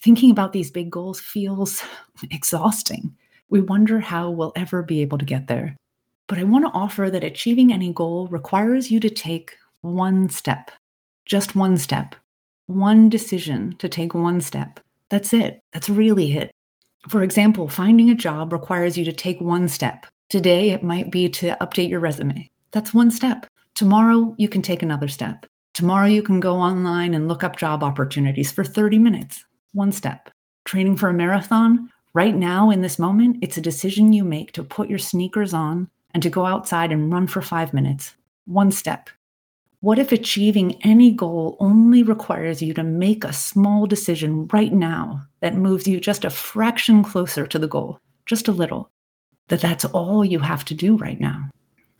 Thinking 0.00 0.30
about 0.30 0.52
these 0.52 0.70
big 0.70 0.90
goals 0.90 1.18
feels 1.18 1.82
exhausting. 2.30 3.16
We 3.52 3.60
wonder 3.60 4.00
how 4.00 4.30
we'll 4.30 4.54
ever 4.56 4.82
be 4.82 5.02
able 5.02 5.18
to 5.18 5.26
get 5.26 5.46
there. 5.46 5.76
But 6.26 6.38
I 6.38 6.44
want 6.44 6.64
to 6.64 6.70
offer 6.72 7.10
that 7.10 7.22
achieving 7.22 7.70
any 7.70 7.92
goal 7.92 8.26
requires 8.28 8.90
you 8.90 8.98
to 9.00 9.10
take 9.10 9.54
one 9.82 10.30
step, 10.30 10.70
just 11.26 11.54
one 11.54 11.76
step, 11.76 12.14
one 12.66 13.10
decision 13.10 13.76
to 13.76 13.90
take 13.90 14.14
one 14.14 14.40
step. 14.40 14.80
That's 15.10 15.34
it. 15.34 15.60
That's 15.74 15.90
really 15.90 16.32
it. 16.32 16.50
For 17.10 17.22
example, 17.22 17.68
finding 17.68 18.08
a 18.08 18.14
job 18.14 18.54
requires 18.54 18.96
you 18.96 19.04
to 19.04 19.12
take 19.12 19.38
one 19.42 19.68
step. 19.68 20.06
Today, 20.30 20.70
it 20.70 20.82
might 20.82 21.10
be 21.10 21.28
to 21.28 21.54
update 21.60 21.90
your 21.90 22.00
resume. 22.00 22.48
That's 22.70 22.94
one 22.94 23.10
step. 23.10 23.46
Tomorrow, 23.74 24.34
you 24.38 24.48
can 24.48 24.62
take 24.62 24.82
another 24.82 25.08
step. 25.08 25.44
Tomorrow, 25.74 26.06
you 26.06 26.22
can 26.22 26.40
go 26.40 26.56
online 26.56 27.12
and 27.12 27.28
look 27.28 27.44
up 27.44 27.56
job 27.56 27.84
opportunities 27.84 28.50
for 28.50 28.64
30 28.64 28.98
minutes. 28.98 29.44
One 29.74 29.92
step. 29.92 30.30
Training 30.64 30.96
for 30.96 31.10
a 31.10 31.14
marathon? 31.14 31.90
Right 32.14 32.34
now, 32.34 32.68
in 32.68 32.82
this 32.82 32.98
moment, 32.98 33.38
it's 33.40 33.56
a 33.56 33.62
decision 33.62 34.12
you 34.12 34.22
make 34.22 34.52
to 34.52 34.62
put 34.62 34.90
your 34.90 34.98
sneakers 34.98 35.54
on 35.54 35.88
and 36.12 36.22
to 36.22 36.28
go 36.28 36.44
outside 36.44 36.92
and 36.92 37.10
run 37.10 37.26
for 37.26 37.40
five 37.40 37.72
minutes. 37.72 38.14
One 38.44 38.70
step. 38.70 39.08
What 39.80 39.98
if 39.98 40.12
achieving 40.12 40.78
any 40.84 41.10
goal 41.10 41.56
only 41.58 42.02
requires 42.02 42.60
you 42.60 42.74
to 42.74 42.84
make 42.84 43.24
a 43.24 43.32
small 43.32 43.86
decision 43.86 44.46
right 44.52 44.72
now 44.72 45.26
that 45.40 45.56
moves 45.56 45.88
you 45.88 46.00
just 46.00 46.26
a 46.26 46.30
fraction 46.30 47.02
closer 47.02 47.46
to 47.46 47.58
the 47.58 47.66
goal, 47.66 47.98
just 48.26 48.46
a 48.46 48.52
little? 48.52 48.90
That 49.48 49.62
that's 49.62 49.86
all 49.86 50.22
you 50.22 50.38
have 50.38 50.66
to 50.66 50.74
do 50.74 50.98
right 50.98 51.18
now. 51.18 51.48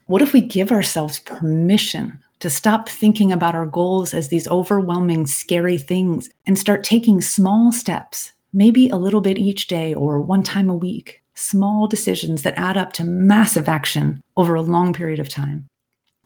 What 0.06 0.20
if 0.20 0.34
we 0.34 0.42
give 0.42 0.70
ourselves 0.72 1.20
permission 1.20 2.20
to 2.40 2.50
stop 2.50 2.86
thinking 2.86 3.32
about 3.32 3.54
our 3.54 3.66
goals 3.66 4.12
as 4.12 4.28
these 4.28 4.46
overwhelming, 4.48 5.26
scary 5.26 5.78
things 5.78 6.28
and 6.46 6.58
start 6.58 6.84
taking 6.84 7.22
small 7.22 7.72
steps, 7.72 8.32
maybe 8.52 8.88
a 8.88 8.96
little 8.96 9.20
bit 9.20 9.38
each 9.38 9.66
day 9.66 9.94
or 9.94 10.20
one 10.20 10.42
time 10.42 10.68
a 10.68 10.76
week, 10.76 11.22
small 11.34 11.86
decisions 11.86 12.42
that 12.42 12.58
add 12.58 12.76
up 12.76 12.92
to 12.94 13.04
massive 13.04 13.68
action 13.68 14.22
over 14.36 14.54
a 14.54 14.62
long 14.62 14.92
period 14.92 15.20
of 15.20 15.28
time? 15.28 15.68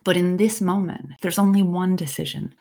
But 0.04 0.16
in 0.16 0.36
this 0.36 0.60
moment, 0.60 1.10
there's 1.20 1.38
only 1.38 1.62
one 1.62 1.96
decision. 1.96 2.54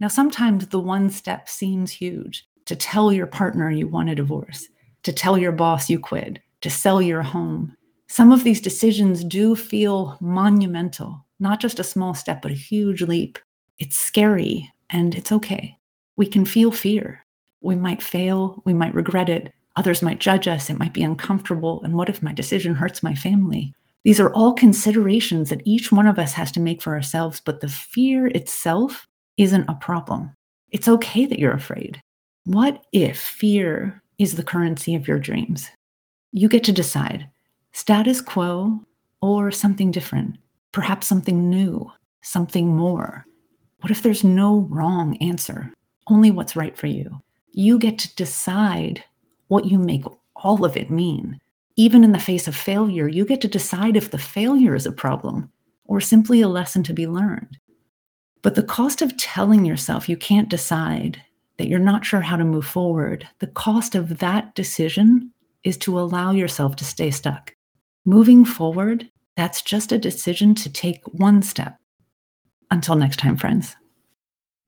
Now, 0.00 0.08
sometimes 0.08 0.68
the 0.68 0.80
one 0.80 1.10
step 1.10 1.48
seems 1.48 1.92
huge 1.92 2.46
to 2.66 2.74
tell 2.74 3.12
your 3.12 3.26
partner 3.26 3.70
you 3.70 3.86
want 3.88 4.08
a 4.08 4.14
divorce, 4.14 4.68
to 5.02 5.12
tell 5.12 5.36
your 5.36 5.52
boss 5.52 5.90
you 5.90 5.98
quit, 5.98 6.38
to 6.62 6.70
sell 6.70 7.02
your 7.02 7.22
home. 7.22 7.76
Some 8.08 8.32
of 8.32 8.44
these 8.44 8.60
decisions 8.60 9.24
do 9.24 9.54
feel 9.56 10.16
monumental, 10.20 11.26
not 11.40 11.60
just 11.60 11.78
a 11.78 11.84
small 11.84 12.14
step, 12.14 12.42
but 12.42 12.52
a 12.52 12.54
huge 12.54 13.02
leap. 13.02 13.38
It's 13.78 13.96
scary 13.96 14.72
and 14.90 15.14
it's 15.14 15.32
okay. 15.32 15.78
We 16.16 16.26
can 16.26 16.44
feel 16.44 16.70
fear. 16.72 17.24
We 17.62 17.76
might 17.76 18.02
fail, 18.02 18.62
we 18.64 18.74
might 18.74 18.94
regret 18.94 19.28
it. 19.28 19.52
Others 19.76 20.02
might 20.02 20.18
judge 20.18 20.48
us, 20.48 20.68
it 20.68 20.78
might 20.78 20.92
be 20.92 21.02
uncomfortable. 21.02 21.82
And 21.82 21.94
what 21.94 22.08
if 22.08 22.22
my 22.22 22.32
decision 22.32 22.74
hurts 22.74 23.02
my 23.02 23.14
family? 23.14 23.72
These 24.04 24.20
are 24.20 24.32
all 24.34 24.52
considerations 24.52 25.48
that 25.50 25.62
each 25.64 25.92
one 25.92 26.06
of 26.06 26.18
us 26.18 26.32
has 26.32 26.50
to 26.52 26.60
make 26.60 26.82
for 26.82 26.94
ourselves, 26.94 27.40
but 27.40 27.60
the 27.60 27.68
fear 27.68 28.26
itself 28.26 29.06
isn't 29.36 29.68
a 29.68 29.74
problem. 29.74 30.34
It's 30.70 30.88
okay 30.88 31.24
that 31.26 31.38
you're 31.38 31.52
afraid. 31.52 32.00
What 32.44 32.84
if 32.92 33.18
fear 33.18 34.02
is 34.18 34.34
the 34.34 34.42
currency 34.42 34.94
of 34.94 35.06
your 35.06 35.18
dreams? 35.18 35.70
You 36.32 36.48
get 36.48 36.64
to 36.64 36.72
decide 36.72 37.28
status 37.72 38.20
quo 38.20 38.80
or 39.20 39.50
something 39.52 39.90
different, 39.90 40.36
perhaps 40.72 41.06
something 41.06 41.48
new, 41.48 41.90
something 42.22 42.68
more. 42.68 43.24
What 43.80 43.90
if 43.92 44.02
there's 44.02 44.24
no 44.24 44.66
wrong 44.70 45.16
answer, 45.18 45.72
only 46.08 46.30
what's 46.30 46.56
right 46.56 46.76
for 46.76 46.88
you? 46.88 47.20
You 47.52 47.78
get 47.78 47.98
to 48.00 48.14
decide 48.16 49.04
what 49.48 49.66
you 49.66 49.78
make 49.78 50.04
all 50.34 50.64
of 50.64 50.76
it 50.76 50.90
mean 50.90 51.40
even 51.76 52.04
in 52.04 52.12
the 52.12 52.18
face 52.18 52.48
of 52.48 52.56
failure, 52.56 53.08
you 53.08 53.24
get 53.24 53.40
to 53.40 53.48
decide 53.48 53.96
if 53.96 54.10
the 54.10 54.18
failure 54.18 54.74
is 54.74 54.86
a 54.86 54.92
problem 54.92 55.50
or 55.84 56.00
simply 56.00 56.40
a 56.40 56.48
lesson 56.48 56.82
to 56.84 56.92
be 56.92 57.06
learned. 57.06 57.58
But 58.42 58.54
the 58.54 58.62
cost 58.62 59.02
of 59.02 59.16
telling 59.16 59.64
yourself 59.64 60.08
you 60.08 60.16
can't 60.16 60.48
decide, 60.48 61.22
that 61.58 61.68
you're 61.68 61.78
not 61.78 62.04
sure 62.04 62.20
how 62.20 62.36
to 62.36 62.44
move 62.44 62.66
forward, 62.66 63.28
the 63.38 63.46
cost 63.46 63.94
of 63.94 64.18
that 64.18 64.54
decision 64.54 65.32
is 65.64 65.76
to 65.78 65.98
allow 65.98 66.32
yourself 66.32 66.76
to 66.76 66.84
stay 66.84 67.10
stuck. 67.10 67.54
Moving 68.04 68.44
forward, 68.44 69.08
that's 69.36 69.62
just 69.62 69.92
a 69.92 69.98
decision 69.98 70.54
to 70.56 70.70
take 70.70 71.02
one 71.06 71.40
step. 71.40 71.78
Until 72.70 72.96
next 72.96 73.18
time, 73.18 73.36
friends. 73.36 73.76